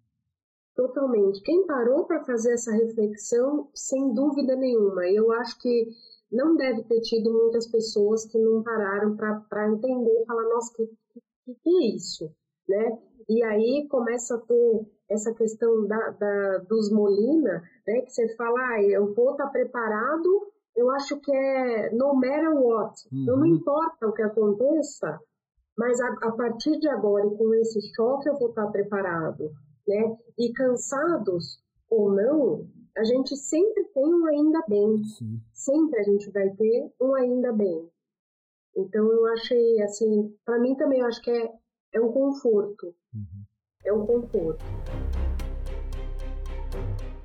Totalmente. 0.77 1.43
Quem 1.43 1.67
parou 1.67 2.05
para 2.05 2.25
fazer 2.25 2.53
essa 2.53 2.71
reflexão, 2.73 3.69
sem 3.75 4.15
dúvida 4.15 4.55
nenhuma, 4.57 5.07
eu 5.07 5.33
acho 5.33 5.59
que 5.59 5.89
não 6.31 6.57
deve 6.57 6.85
ter 6.85 7.01
tido 7.01 7.33
muitas 7.33 7.67
pessoas 7.67 8.25
que 8.25 8.39
não 8.39 8.63
pararam 8.63 9.17
para 9.17 9.73
entender 9.73 10.23
e 10.23 10.27
falar, 10.27 10.49
nossa, 10.49 10.73
que, 10.75 10.87
que 11.55 11.69
é 11.69 11.97
isso? 11.97 12.31
Né? 12.71 12.99
E 13.29 13.43
aí 13.43 13.87
começa 13.89 14.37
a 14.37 14.39
ter 14.39 14.87
essa 15.09 15.35
questão 15.35 15.87
da, 15.87 16.11
da, 16.11 16.59
dos 16.69 16.91
Molina, 16.91 17.63
né, 17.87 18.01
que 18.03 18.11
você 18.13 18.35
fala, 18.37 18.61
ah, 18.61 18.83
eu 18.83 19.13
vou 19.13 19.33
estar 19.33 19.47
tá 19.47 19.51
preparado, 19.51 20.53
eu 20.77 20.89
acho 20.91 21.19
que 21.21 21.33
é 21.33 21.91
no 21.93 22.15
matter 22.15 22.55
what, 22.57 22.95
uhum. 23.13 23.25
não 23.25 23.47
importa 23.47 24.07
o 24.07 24.13
que 24.13 24.23
aconteça, 24.23 25.21
mas 25.77 26.01
a, 26.01 26.09
a, 26.23 26.33
partir 26.33 26.79
de 26.79 26.89
agora 26.89 27.27
e 27.27 27.37
com 27.37 27.53
esse 27.55 27.81
choque 27.95 28.29
eu 28.29 28.39
vou 28.39 28.51
estar 28.51 28.67
tá 28.67 28.71
preparado, 28.71 29.51
né? 29.87 30.17
E 30.39 30.53
cansados 30.53 31.61
ou 31.89 32.13
não, 32.13 32.67
a 32.97 33.05
gente 33.05 33.37
sempre 33.37 33.85
tem 33.95 34.15
um 34.15 34.27
ainda 34.27 34.63
bem. 34.69 35.03
Sim. 35.05 35.41
Sempre 35.53 36.01
a 36.01 36.03
gente 36.03 36.31
vai 36.31 36.51
ter 36.51 36.93
um 37.01 37.15
ainda 37.15 37.53
bem. 37.53 37.89
Então 38.77 39.11
eu 39.11 39.27
achei 39.27 39.83
assim, 39.83 40.35
para 40.45 40.59
mim 40.59 40.77
também 40.77 41.01
eu 41.01 41.07
acho 41.07 41.23
que 41.23 41.31
é, 41.31 41.51
é 41.93 42.01
um 42.01 42.13
conforto. 42.13 42.95
Uhum. 43.15 43.45
É 43.85 43.93
um 43.93 44.07
conforto. 44.07 44.65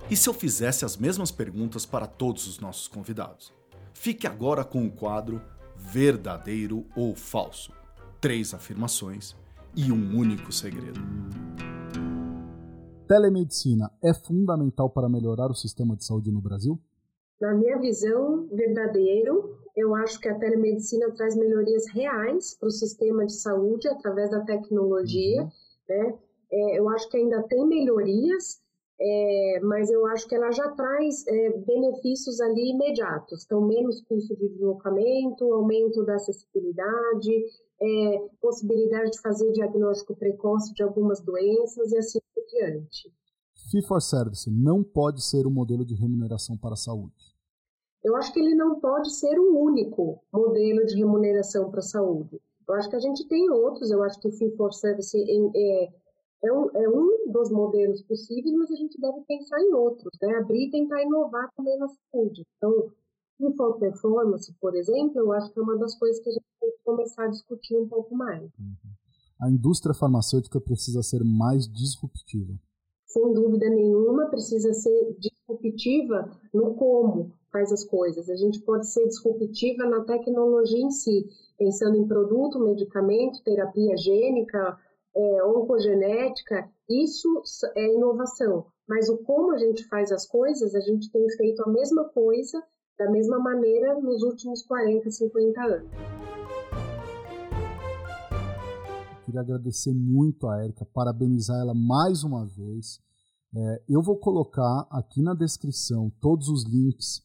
E 0.09 0.15
se 0.15 0.29
eu 0.29 0.33
fizesse 0.33 0.85
as 0.85 0.97
mesmas 0.97 1.31
perguntas 1.31 1.85
para 1.85 2.07
todos 2.07 2.47
os 2.47 2.59
nossos 2.59 2.87
convidados? 2.87 3.53
Fique 3.93 4.27
agora 4.27 4.63
com 4.63 4.85
o 4.85 4.91
quadro 4.91 5.41
Verdadeiro 5.75 6.85
ou 6.95 7.15
Falso. 7.15 7.71
três 8.21 8.53
afirmações 8.53 9.35
e 9.75 9.91
um 9.91 10.17
único 10.17 10.51
segredo. 10.51 10.99
Telemedicina 13.07 13.91
é 14.03 14.13
fundamental 14.13 14.89
para 14.89 15.09
melhorar 15.09 15.51
o 15.51 15.55
sistema 15.55 15.95
de 15.95 16.05
saúde 16.05 16.31
no 16.31 16.41
Brasil? 16.41 16.79
Na 17.39 17.53
minha 17.53 17.77
visão, 17.79 18.47
verdadeiro, 18.47 19.59
eu 19.75 19.93
acho 19.95 20.19
que 20.19 20.29
a 20.29 20.39
telemedicina 20.39 21.11
traz 21.11 21.35
melhorias 21.35 21.87
reais 21.89 22.55
para 22.57 22.67
o 22.67 22.71
sistema 22.71 23.25
de 23.25 23.33
saúde 23.33 23.87
através 23.87 24.31
da 24.31 24.41
tecnologia, 24.41 25.43
uhum. 25.43 25.49
né? 25.89 26.17
É, 26.51 26.79
eu 26.79 26.87
acho 26.89 27.09
que 27.09 27.17
ainda 27.17 27.43
tem 27.43 27.67
melhorias, 27.67 28.61
é, 28.99 29.59
mas 29.63 29.89
eu 29.89 30.05
acho 30.05 30.27
que 30.27 30.35
ela 30.35 30.51
já 30.51 30.69
traz 30.71 31.27
é, 31.27 31.49
benefícios 31.57 32.39
ali 32.39 32.71
imediatos. 32.71 33.43
Então, 33.43 33.61
menos 33.61 34.01
custo 34.01 34.35
de 34.37 34.47
deslocamento, 34.49 35.51
aumento 35.53 36.05
da 36.05 36.15
acessibilidade, 36.15 37.45
é, 37.81 38.27
possibilidade 38.39 39.11
de 39.11 39.21
fazer 39.21 39.51
diagnóstico 39.51 40.15
precoce 40.15 40.73
de 40.73 40.83
algumas 40.83 41.19
doenças 41.19 41.91
e 41.91 41.97
assim 41.97 42.19
por 42.33 42.45
diante. 42.45 43.11
For 43.85 44.01
Service 44.01 44.49
não 44.49 44.81
pode 44.81 45.21
ser 45.21 45.45
um 45.45 45.51
modelo 45.51 45.83
de 45.83 45.95
remuneração 45.95 46.55
para 46.55 46.73
a 46.73 46.77
saúde. 46.77 47.34
Eu 48.05 48.15
acho 48.17 48.31
que 48.31 48.39
ele 48.39 48.53
não 48.53 48.79
pode 48.79 49.11
ser 49.15 49.39
o 49.39 49.57
único 49.57 50.21
modelo 50.31 50.85
de 50.85 50.95
remuneração 50.95 51.71
para 51.71 51.79
a 51.79 51.81
saúde. 51.81 52.39
Eu 52.67 52.75
acho 52.75 52.87
que 52.87 52.95
a 52.95 52.99
gente 52.99 53.27
tem 53.27 53.49
outros, 53.49 53.89
eu 53.89 54.03
acho 54.03 54.19
que 54.19 54.27
o 54.27 54.31
Fee 54.31 54.55
for 54.55 54.71
Service 54.71 55.17
é, 55.17 55.89
é, 56.43 56.53
um, 56.53 56.69
é 56.75 56.87
um 56.87 57.31
dos 57.31 57.49
modelos 57.49 58.03
possíveis, 58.03 58.55
mas 58.55 58.69
a 58.69 58.75
gente 58.75 59.01
deve 59.01 59.21
pensar 59.21 59.59
em 59.59 59.73
outros, 59.73 60.11
né? 60.21 60.35
Abrir 60.35 60.67
e 60.67 60.71
tentar 60.71 61.01
inovar 61.01 61.49
também 61.57 61.79
na 61.79 61.87
saúde. 61.87 62.45
Então, 62.57 62.91
Fee 63.39 63.55
for 63.57 63.79
Performance, 63.79 64.53
por 64.61 64.75
exemplo, 64.75 65.21
eu 65.21 65.31
acho 65.33 65.51
que 65.51 65.59
é 65.59 65.63
uma 65.63 65.75
das 65.75 65.97
coisas 65.97 66.21
que 66.21 66.29
a 66.29 66.33
gente 66.33 66.45
tem 66.61 66.69
que 66.69 66.83
começar 66.83 67.25
a 67.25 67.29
discutir 67.29 67.75
um 67.75 67.87
pouco 67.87 68.15
mais. 68.15 68.43
Uhum. 68.59 68.75
A 69.41 69.49
indústria 69.49 69.95
farmacêutica 69.95 70.61
precisa 70.61 71.01
ser 71.01 71.23
mais 71.23 71.67
disruptiva. 71.67 72.53
Sem 73.07 73.33
dúvida 73.33 73.67
nenhuma, 73.67 74.27
precisa 74.27 74.71
ser 74.73 75.17
disruptiva 75.17 76.29
no 76.53 76.75
como 76.75 77.33
faz 77.55 77.71
as 77.71 77.85
coisas. 77.85 78.29
A 78.29 78.35
gente 78.35 78.59
pode 78.59 78.85
ser 78.85 79.07
disruptiva 79.07 79.85
na 79.85 80.03
tecnologia 80.03 80.83
em 80.83 80.91
si, 80.91 81.25
pensando 81.57 81.95
em 81.95 82.05
produto, 82.05 82.59
medicamento, 82.59 83.41
terapia 83.45 83.95
gênica, 83.95 84.77
é, 85.15 85.43
oncogenética, 85.45 86.69
isso 86.89 87.41
é 87.77 87.93
inovação. 87.93 88.65
Mas 88.85 89.07
o 89.07 89.19
como 89.19 89.53
a 89.53 89.57
gente 89.57 89.87
faz 89.87 90.11
as 90.11 90.27
coisas, 90.27 90.75
a 90.75 90.81
gente 90.81 91.09
tem 91.09 91.25
feito 91.37 91.63
a 91.63 91.69
mesma 91.69 92.03
coisa, 92.09 92.61
da 92.99 93.09
mesma 93.09 93.39
maneira, 93.39 94.01
nos 94.01 94.21
últimos 94.21 94.61
40, 94.63 95.09
50 95.09 95.61
anos. 95.61 95.89
Queria 99.23 99.39
agradecer 99.39 99.93
muito 99.93 100.45
a 100.49 100.61
Érica, 100.61 100.85
parabenizar 100.93 101.57
ela 101.61 101.73
mais 101.73 102.21
uma 102.21 102.45
vez. 102.45 102.99
É, 103.55 103.81
eu 103.87 104.01
vou 104.01 104.17
colocar 104.17 104.85
aqui 104.91 105.21
na 105.21 105.33
descrição 105.33 106.11
todos 106.19 106.49
os 106.49 106.65
links 106.65 107.24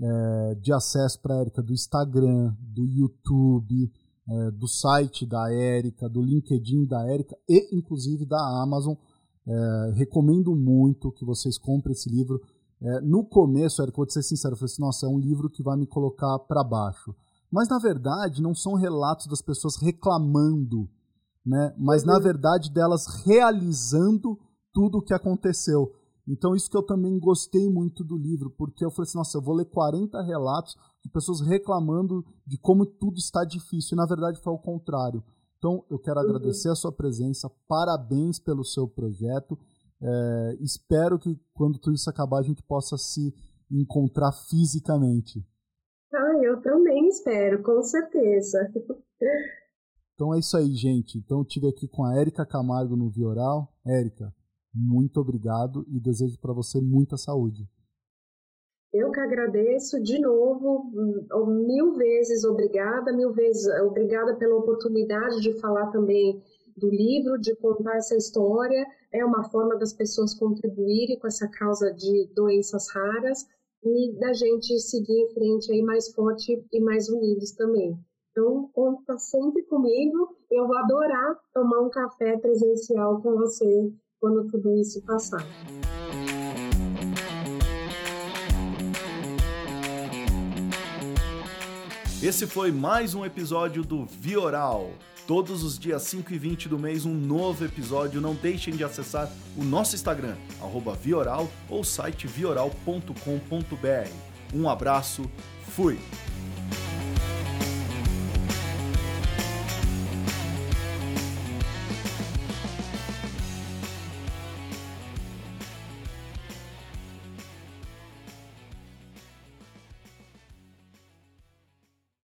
é, 0.00 0.54
de 0.56 0.72
acesso 0.72 1.20
para 1.20 1.34
a 1.34 1.38
Érica 1.38 1.62
do 1.62 1.72
Instagram, 1.72 2.54
do 2.60 2.84
YouTube, 2.86 3.92
é, 4.28 4.50
do 4.52 4.68
site 4.68 5.26
da 5.26 5.52
Érica, 5.52 6.08
do 6.08 6.22
LinkedIn 6.22 6.86
da 6.86 7.06
Érica 7.10 7.36
e 7.48 7.76
inclusive 7.76 8.24
da 8.24 8.40
Amazon. 8.62 8.94
É, 9.46 9.92
recomendo 9.94 10.54
muito 10.54 11.10
que 11.12 11.24
vocês 11.24 11.58
comprem 11.58 11.92
esse 11.92 12.08
livro. 12.08 12.40
É, 12.80 13.00
no 13.00 13.24
começo, 13.24 13.82
Érica, 13.82 13.96
vou 13.96 14.06
te 14.06 14.12
ser 14.12 14.22
sincero, 14.22 14.54
eu 14.54 14.58
falei 14.58 14.72
assim, 14.72 14.82
nossa, 14.82 15.06
é 15.06 15.08
um 15.08 15.18
livro 15.18 15.50
que 15.50 15.62
vai 15.62 15.76
me 15.76 15.86
colocar 15.86 16.38
para 16.40 16.64
baixo. 16.64 17.14
Mas 17.50 17.68
na 17.68 17.78
verdade 17.78 18.40
não 18.40 18.54
são 18.54 18.74
relatos 18.74 19.26
das 19.26 19.42
pessoas 19.42 19.76
reclamando, 19.76 20.88
né? 21.44 21.74
mas 21.76 22.02
na 22.02 22.16
uhum. 22.16 22.22
verdade 22.22 22.72
delas 22.72 23.04
realizando 23.26 24.38
tudo 24.72 24.98
o 24.98 25.02
que 25.02 25.12
aconteceu. 25.12 25.92
Então, 26.26 26.54
isso 26.54 26.70
que 26.70 26.76
eu 26.76 26.82
também 26.82 27.18
gostei 27.18 27.68
muito 27.68 28.04
do 28.04 28.16
livro, 28.16 28.50
porque 28.50 28.84
eu 28.84 28.90
falei 28.90 29.08
assim: 29.08 29.18
nossa, 29.18 29.38
eu 29.38 29.42
vou 29.42 29.54
ler 29.54 29.64
40 29.66 30.22
relatos 30.22 30.76
de 31.02 31.10
pessoas 31.10 31.40
reclamando 31.40 32.24
de 32.46 32.56
como 32.58 32.86
tudo 32.86 33.18
está 33.18 33.44
difícil. 33.44 33.94
E 33.94 33.96
na 33.96 34.06
verdade 34.06 34.40
foi 34.40 34.52
o 34.52 34.58
contrário. 34.58 35.22
Então, 35.58 35.84
eu 35.90 35.98
quero 35.98 36.20
uhum. 36.20 36.26
agradecer 36.26 36.68
a 36.68 36.74
sua 36.74 36.92
presença, 36.92 37.50
parabéns 37.68 38.38
pelo 38.38 38.64
seu 38.64 38.88
projeto. 38.88 39.58
É, 40.00 40.56
espero 40.60 41.18
que 41.18 41.38
quando 41.54 41.78
tudo 41.78 41.94
isso 41.94 42.10
acabar 42.10 42.40
a 42.40 42.42
gente 42.42 42.62
possa 42.62 42.96
se 42.98 43.32
encontrar 43.70 44.32
fisicamente. 44.32 45.44
Ah, 46.12 46.36
eu 46.42 46.60
também 46.60 47.08
espero, 47.08 47.62
com 47.62 47.82
certeza. 47.82 48.58
Então 50.14 50.34
é 50.34 50.38
isso 50.38 50.56
aí, 50.56 50.74
gente. 50.74 51.18
Então 51.18 51.38
eu 51.38 51.42
estive 51.42 51.68
aqui 51.68 51.88
com 51.88 52.04
a 52.04 52.14
Érica 52.16 52.44
Camargo 52.44 52.96
no 52.96 53.08
Vioral. 53.08 53.72
Érica, 53.86 54.34
muito 54.74 55.20
obrigado 55.20 55.84
e 55.88 56.00
desejo 56.00 56.38
para 56.38 56.52
você 56.52 56.80
muita 56.80 57.16
saúde. 57.16 57.68
Eu 58.92 59.10
que 59.10 59.20
agradeço 59.20 60.02
de 60.02 60.18
novo, 60.18 60.90
hum, 60.94 61.64
mil 61.66 61.94
vezes 61.94 62.44
obrigada, 62.44 63.12
mil 63.12 63.32
vezes 63.32 63.66
obrigada 63.82 64.36
pela 64.36 64.56
oportunidade 64.56 65.40
de 65.40 65.58
falar 65.60 65.90
também 65.90 66.42
do 66.76 66.88
livro, 66.88 67.38
de 67.38 67.54
contar 67.56 67.96
essa 67.96 68.16
história. 68.16 68.86
É 69.10 69.24
uma 69.24 69.44
forma 69.44 69.76
das 69.78 69.94
pessoas 69.94 70.34
contribuírem 70.34 71.18
com 71.18 71.26
essa 71.26 71.48
causa 71.48 71.92
de 71.92 72.30
doenças 72.34 72.86
raras 72.94 73.46
e 73.82 74.12
da 74.18 74.32
gente 74.34 74.78
seguir 74.78 75.22
em 75.22 75.34
frente 75.34 75.72
aí 75.72 75.82
mais 75.82 76.12
forte 76.12 76.62
e 76.70 76.80
mais 76.80 77.08
unidos 77.08 77.52
também. 77.52 77.98
Então, 78.30 78.70
conta 78.72 79.16
sempre 79.18 79.62
comigo. 79.64 80.36
Eu 80.50 80.66
vou 80.66 80.76
adorar 80.76 81.38
tomar 81.52 81.80
um 81.80 81.90
café 81.90 82.38
presencial 82.38 83.20
com 83.22 83.36
você 83.36 83.92
quando 84.22 84.44
tudo 84.44 84.72
isso 84.76 85.02
passar. 85.02 85.44
Esse 92.22 92.46
foi 92.46 92.70
mais 92.70 93.16
um 93.16 93.26
episódio 93.26 93.82
do 93.82 94.06
Vioral. 94.06 94.92
Todos 95.26 95.64
os 95.64 95.76
dias 95.76 96.02
5 96.02 96.32
e 96.32 96.38
20 96.38 96.68
do 96.68 96.78
mês, 96.78 97.04
um 97.04 97.12
novo 97.12 97.64
episódio. 97.64 98.20
Não 98.20 98.34
deixem 98.34 98.76
de 98.76 98.84
acessar 98.84 99.28
o 99.56 99.64
nosso 99.64 99.96
Instagram, 99.96 100.36
Vioral, 100.94 101.50
ou 101.68 101.82
site 101.82 102.28
vioral.com.br. 102.28 104.08
Um 104.54 104.68
abraço, 104.68 105.28
fui! 105.66 105.98